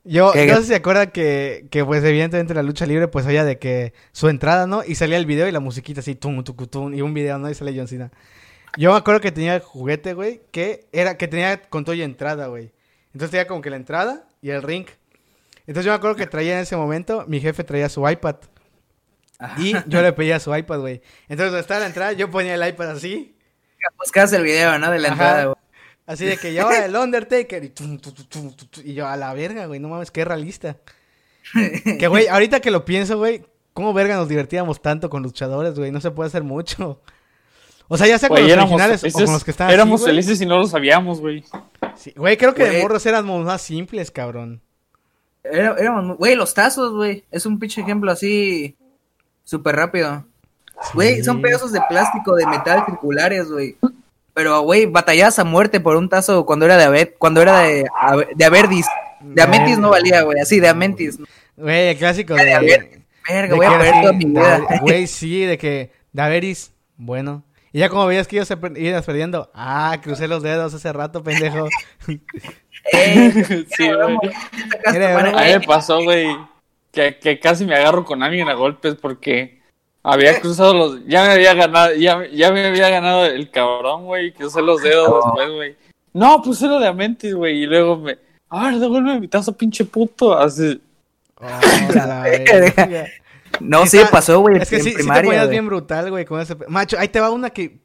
[0.04, 0.48] Yo, ¿Qué?
[0.48, 3.60] no sé si se acuerdan que, que, pues, evidentemente la lucha libre, pues, había de
[3.60, 4.84] que su entrada, ¿no?
[4.84, 7.50] Y salía el video y la musiquita así, tum, tum, tum, y un video, ¿no?
[7.50, 8.12] Y sale John Cena.
[8.78, 12.02] Yo me acuerdo que tenía el juguete, güey, que era, que tenía con todo y
[12.02, 12.72] entrada, güey.
[13.14, 14.86] Entonces tenía como que la entrada y el ring.
[15.68, 18.38] Entonces yo me acuerdo que traía en ese momento, mi jefe traía su iPad.
[19.58, 21.02] Y yo le pedía su iPad, güey.
[21.28, 23.36] Entonces donde estaba la entrada, yo ponía el iPad así.
[23.98, 24.92] Buscabas el video, ¿no?
[24.92, 25.14] De la Ajá.
[25.14, 25.56] entrada, güey.
[26.06, 29.08] Así de que yo el Undertaker y, tum, tum, tum, tum, tum, tum, y yo
[29.08, 30.78] a la verga, güey, no mames, qué realista.
[31.54, 35.92] que güey, ahorita que lo pienso, güey, ¿cómo verga nos divertíamos tanto con luchadores, güey?
[35.92, 37.02] No se puede hacer mucho.
[37.88, 40.12] O sea, ya sea con los éramos originales o con los que están éramos así,
[40.12, 41.44] felices y no lo sabíamos, güey.
[41.96, 44.62] Sí, Güey, creo que de morros éramos más simples, cabrón.
[45.44, 47.24] Era- éramos Güey, los tazos, güey.
[47.32, 48.78] Es un pinche ejemplo así.
[49.44, 50.26] Súper rápido.
[50.94, 53.76] Güey, son pedazos de plástico, de metal circulares, güey.
[54.34, 57.86] Pero, güey, batallabas a muerte por un tazo cuando era de Aver, cuando era de,
[58.36, 58.86] de Averdis.
[59.22, 60.40] De Amentis no valía, güey.
[60.40, 61.18] Así, de Amentis.
[61.58, 62.46] Güey, el clásico de...
[62.46, 64.60] de de Verga, voy a perder así, toda mi vida.
[64.60, 67.44] da- Güey, sí, de que Daveris, bueno.
[67.72, 71.22] Y ya como veías que ibas, per- ibas perdiendo, ah, crucé los dedos hace rato,
[71.24, 71.68] pendejo.
[72.94, 74.18] Eh, Sí, güey.
[74.86, 76.28] A mí me pasó, güey,
[76.92, 79.59] que, que casi me agarro con alguien a golpes porque
[80.04, 81.06] había cruzado los...
[81.06, 85.24] Ya me había ganado, ya, ya me había ganado el cabrón, güey, crucé los dedos
[85.26, 85.76] después, güey.
[86.14, 88.18] No, puse lo de Amentis, güey, y luego me...
[88.50, 90.38] A ver, devuelve mi tazo, pinche puto.
[90.38, 90.82] Así...
[91.36, 91.46] Oh,
[91.94, 93.08] la verga.
[93.60, 94.58] No, sí, pasó, güey.
[94.58, 95.52] Es que en sí, sí te primaria, ponías güey.
[95.52, 96.56] bien brutal, güey, con ese...
[96.68, 97.80] Macho, ahí te va una que...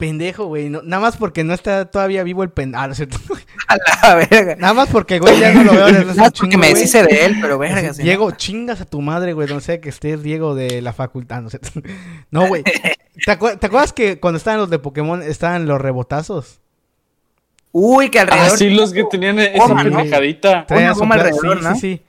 [0.00, 0.68] Pendejo, güey.
[0.68, 2.82] no- nada más porque no está todavía vivo el pendejo.
[2.82, 3.18] Ah, no es cierto.
[3.68, 3.76] A
[4.08, 4.56] la verga.
[4.56, 7.36] nada más porque, güey, ya no lo veo Nada más porque me deshice de él,
[7.40, 7.94] pero verga.
[7.94, 11.40] sí, Diego, chingas a tu madre, güey, donde sea que estés, Diego, de la facultad.
[11.42, 11.60] No, sé.
[12.32, 12.64] no güey.
[12.64, 16.60] ¿Te, acuer- te acuerdas que cuando estaban los de Pokémon estaban los rebotazos?
[17.72, 18.54] Uy, que alrededor.
[18.54, 19.98] Así los que tenían esa Goma, ¿no?
[19.98, 20.66] pendejadita.
[20.68, 21.74] Su alrededor, sí, ¿no?
[21.74, 22.02] sí, sí.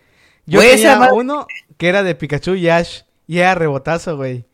[0.47, 1.45] Yo Güey, tenía esa uno
[1.77, 4.45] que era de Pikachu y Ash y era rebotazo, güey.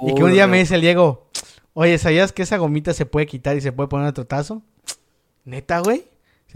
[0.00, 0.52] Y que un día güey.
[0.52, 1.28] me dice el Diego,
[1.74, 4.62] oye, ¿sabías que esa gomita se puede quitar y se puede poner otro tazo?
[5.44, 6.04] ¿Neta, güey?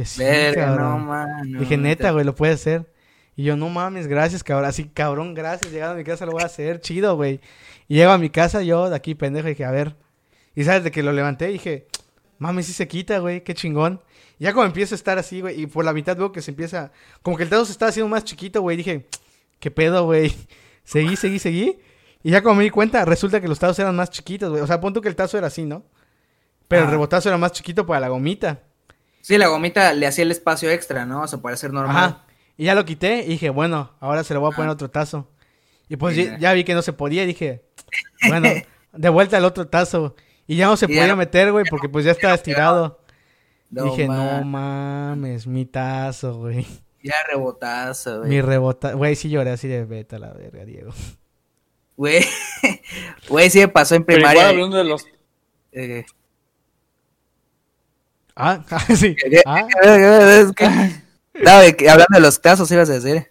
[0.04, 1.60] Sí, Verga, no, mano.
[1.60, 2.90] Dije, neta, güey, lo puede hacer.
[3.36, 4.68] Y yo, no mames, gracias, cabrón.
[4.68, 5.70] Así, cabrón, gracias.
[5.72, 7.40] Llegando a mi casa lo voy a hacer, chido, güey.
[7.88, 9.96] Y llego a mi casa, yo de aquí, pendejo, dije, a ver.
[10.54, 11.86] Y sabes, de que lo levanté, dije,
[12.38, 14.00] mames, sí se quita, güey, qué chingón.
[14.38, 16.52] Y ya como empiezo a estar así, güey, y por la mitad veo que se
[16.52, 16.92] empieza,
[17.22, 18.76] como que el tazo se está haciendo más chiquito, güey.
[18.76, 19.06] Dije,
[19.58, 20.34] qué pedo, güey.
[20.84, 21.78] Seguí, seguí, seguí.
[22.22, 24.62] Y ya como me di cuenta, resulta que los tazos eran más chiquitos, güey.
[24.62, 25.84] O sea, pon tú que el tazo era así, ¿no?
[26.66, 26.90] Pero el Ah.
[26.90, 28.60] rebotazo era más chiquito para la gomita.
[29.20, 31.22] Sí, la gomita le hacía el espacio extra, ¿no?
[31.22, 31.96] O sea, para ser normal.
[31.96, 32.24] Ajá.
[32.56, 35.30] Y ya lo quité y dije, bueno, ahora se lo voy a poner otro tazo.
[35.88, 37.64] Y pues ya, ya vi que no se podía y dije,
[38.28, 38.48] bueno,
[38.92, 40.16] de vuelta al otro tazo.
[40.46, 43.00] Y ya no se podía no- meter, güey, porque pues ya estaba estirado.
[43.70, 46.66] No, dije, no mames, mi tazo, güey.
[47.02, 48.30] Ya rebotazo, güey.
[48.30, 48.92] Mi rebota.
[48.94, 50.90] Güey, sí lloré así de vete a la verga, Diego.
[51.98, 52.24] Güey.
[53.28, 54.50] Güey, sí me pasó en Pero igual primaria.
[54.50, 55.04] hablando de los...
[55.72, 56.06] Eh,
[58.34, 59.14] Ah, ah, sí.
[59.16, 60.64] ¿qué- Ah, es que-
[61.34, 61.50] No,
[61.90, 63.26] hablando de los tazos, ibas a decir.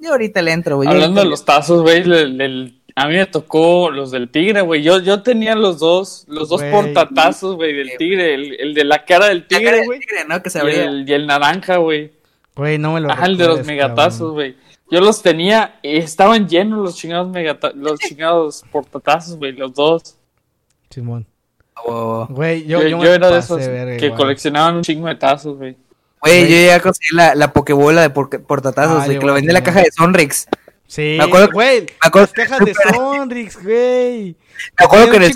[0.00, 0.88] Yo ahorita le entro, güey.
[0.88, 4.82] Hablando de los tazos, güey, el- el- a mí me tocó los del tigre, güey.
[4.82, 6.72] Yo, yo tenía los dos, los dos Güey.
[6.72, 8.34] portatazos, güey, del tigre.
[8.34, 10.42] El, el de la cara del La cara tigre, del tigre, ¿no?
[10.42, 12.12] Que se Y y el naranja, güey.
[12.56, 14.34] güey, no me lo Ajá, el de los megatazos, cabrón.
[14.34, 14.56] güey.
[14.92, 20.16] Yo los tenía y estaban llenos los chingados megata los chingados portatazos, güey, los dos.
[20.90, 21.26] Simón.
[22.28, 24.18] Güey, Yo, yo, yo, yo, me era de esos verga que igual.
[24.20, 25.76] coleccionaban un chingo de tazos, güey.
[26.20, 29.54] Güey, yo ya conseguí la, la pokebola de por- portatazos, Ah, que lo vendí en
[29.54, 30.46] la caja de Sonrix.
[30.86, 31.80] Sí, Me acuerdo que- güey.
[31.80, 34.36] me acuerdo Las cajas de Sonrix, güey.
[34.78, 35.34] Me acuerdo que en el y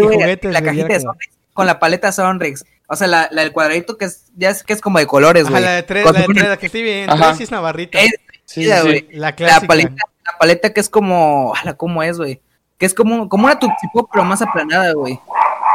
[0.00, 2.64] güey, juguetes, la cajita de Sonrix con la paleta Sonrix.
[2.88, 5.44] O sea, la, la del cuadradito que es, ya es que es como de colores,
[5.44, 5.62] Ajá, güey.
[5.64, 7.08] la de tres, Con la de una- tres, la que estoy bien.
[7.10, 7.24] Ajá.
[7.26, 7.98] Tres sí es Navarrita.
[8.00, 8.12] Es
[8.48, 9.06] Sí, güey.
[9.12, 9.94] La La paleta,
[10.24, 12.40] la paleta que es como, ala, ¿cómo es, güey?
[12.78, 15.20] Que es como, como una Tootsie Pop, pero más aplanada, güey.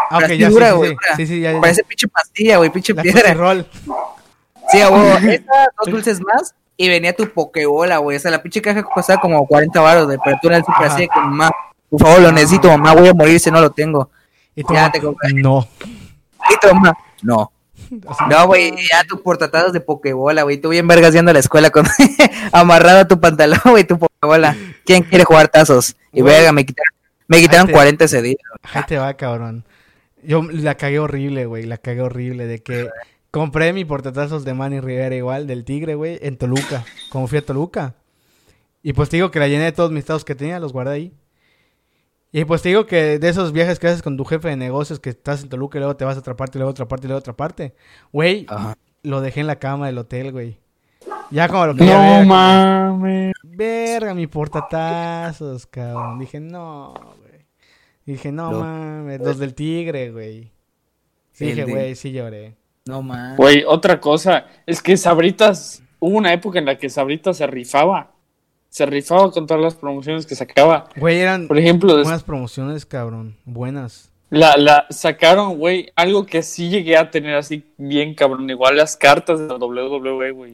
[0.09, 1.39] Ah, ok, ya, sí, dura, sí, güey, sí.
[1.39, 1.61] ya, ya.
[1.61, 3.33] Parece pinche pastilla, güey, pinche La piedra.
[3.35, 3.67] Roll.
[4.71, 4.79] Sí.
[4.81, 6.55] Esa, dos dulces más.
[6.75, 8.17] Y venía tu pokebola, güey.
[8.17, 10.17] O sea, la pinche caja costaba como 40 baros, güey.
[10.23, 11.51] Pero tú en el super así, con mamá.
[11.91, 12.95] Por favor, lo necesito, mamá.
[12.95, 14.09] Voy a morir si no lo tengo.
[14.55, 14.99] Y Ya te
[15.33, 15.67] no.
[16.49, 17.52] Y tu mamá, no.
[18.29, 20.57] No, güey, ya tu portatados de pokebola, güey.
[20.57, 21.85] Tú bien vergas yendo a la escuela con
[22.51, 24.55] amarrado a tu pantalón, güey, tu pokebola.
[24.85, 25.95] ¿Quién quiere jugar tazos?
[26.11, 26.93] Y verga, me quitaron,
[27.27, 28.35] Me quitaron te- 40 ese día.
[28.73, 29.65] Ahí te va, cabrón.
[30.23, 31.63] Yo la cagué horrible, güey.
[31.65, 32.89] La cagué horrible de que
[33.31, 36.85] compré mi portatazos de Manny Rivera igual, del Tigre, güey, en Toluca.
[37.09, 37.95] Como fui a Toluca.
[38.81, 40.91] Y pues te digo que la llené de todos mis estados que tenía, los guardé
[40.93, 41.13] ahí.
[42.35, 44.99] Y pues te digo que de esos viajes que haces con tu jefe de negocios,
[44.99, 46.87] que estás en Toluca y luego te vas a otra parte, y luego a otra
[46.87, 47.75] parte, y luego a otra parte.
[48.11, 48.75] Güey, Ajá.
[49.03, 50.57] lo dejé en la cama del hotel, güey.
[51.29, 53.33] Ya como lo quería No ver, mames.
[53.43, 56.19] Verga, mi portatazos, cabrón.
[56.19, 57.45] Dije, no, güey.
[58.05, 60.51] Dije, no Lo- mames, los del tigre, güey.
[61.33, 62.55] Sí, dije, de- güey, sí lloré.
[62.85, 63.37] No más.
[63.37, 68.11] Güey, otra cosa, es que Sabritas, hubo una época en la que Sabritas se rifaba.
[68.73, 70.89] Se rifaba con todas las promociones que sacaba.
[70.95, 73.35] Güey, eran Por ejemplo, des- buenas promociones, cabrón.
[73.45, 74.09] Buenas.
[74.31, 78.49] la, la sacaron, güey, algo que sí llegué a tener así bien cabrón.
[78.49, 80.53] Igual las cartas de la WWE, güey.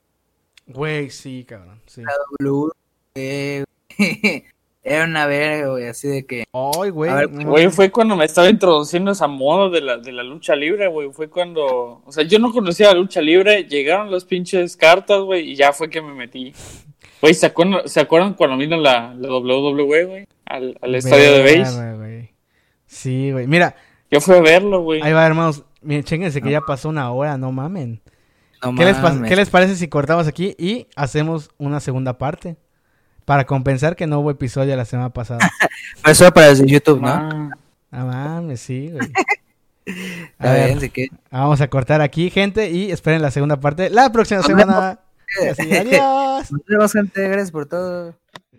[0.67, 1.79] Güey, sí, cabrón.
[1.85, 2.03] Sí.
[2.39, 2.71] W,
[3.15, 3.63] eh,
[4.83, 6.43] Era una verga, güey, así de que.
[6.51, 7.13] Ay, güey.
[7.13, 10.87] Ver, Güey, fue cuando me estaba introduciendo esa moda de la, de la lucha libre,
[10.89, 11.09] güey.
[11.13, 12.01] Fue cuando.
[12.05, 15.71] O sea, yo no conocía la lucha libre, llegaron las pinches cartas, güey, y ya
[15.71, 16.51] fue que me metí.
[17.21, 20.27] Güey, ¿se acuerdan, ¿se acuerdan cuando vino la, la WWE, güey?
[20.45, 22.33] Al, al estadio de base.
[22.85, 23.45] Sí, güey.
[23.47, 23.75] Mira,
[24.09, 25.01] Yo fui a verlo, güey.
[25.01, 25.63] ahí va, hermanos.
[25.81, 28.01] Miren, chéquense que ya pasó una hora, no mamen.
[28.63, 29.29] No ¿Qué les, pas- mames.
[29.29, 32.57] ¿Qué les parece si cortamos aquí y hacemos una segunda parte?
[33.25, 35.39] Para compensar que no hubo episodio la semana pasada.
[36.05, 37.07] Eso para los de YouTube, ¿no?
[37.09, 37.49] Ah,
[37.91, 39.07] Ah, mames, sí, güey.
[39.87, 41.07] A Está ver, bien, así que.
[41.31, 44.99] vamos a cortar aquí, gente, y esperen la segunda parte la próxima semana.
[45.51, 46.51] Así, adiós.
[46.51, 47.21] Nos vemos, gente.
[47.21, 48.15] Gracias por todo.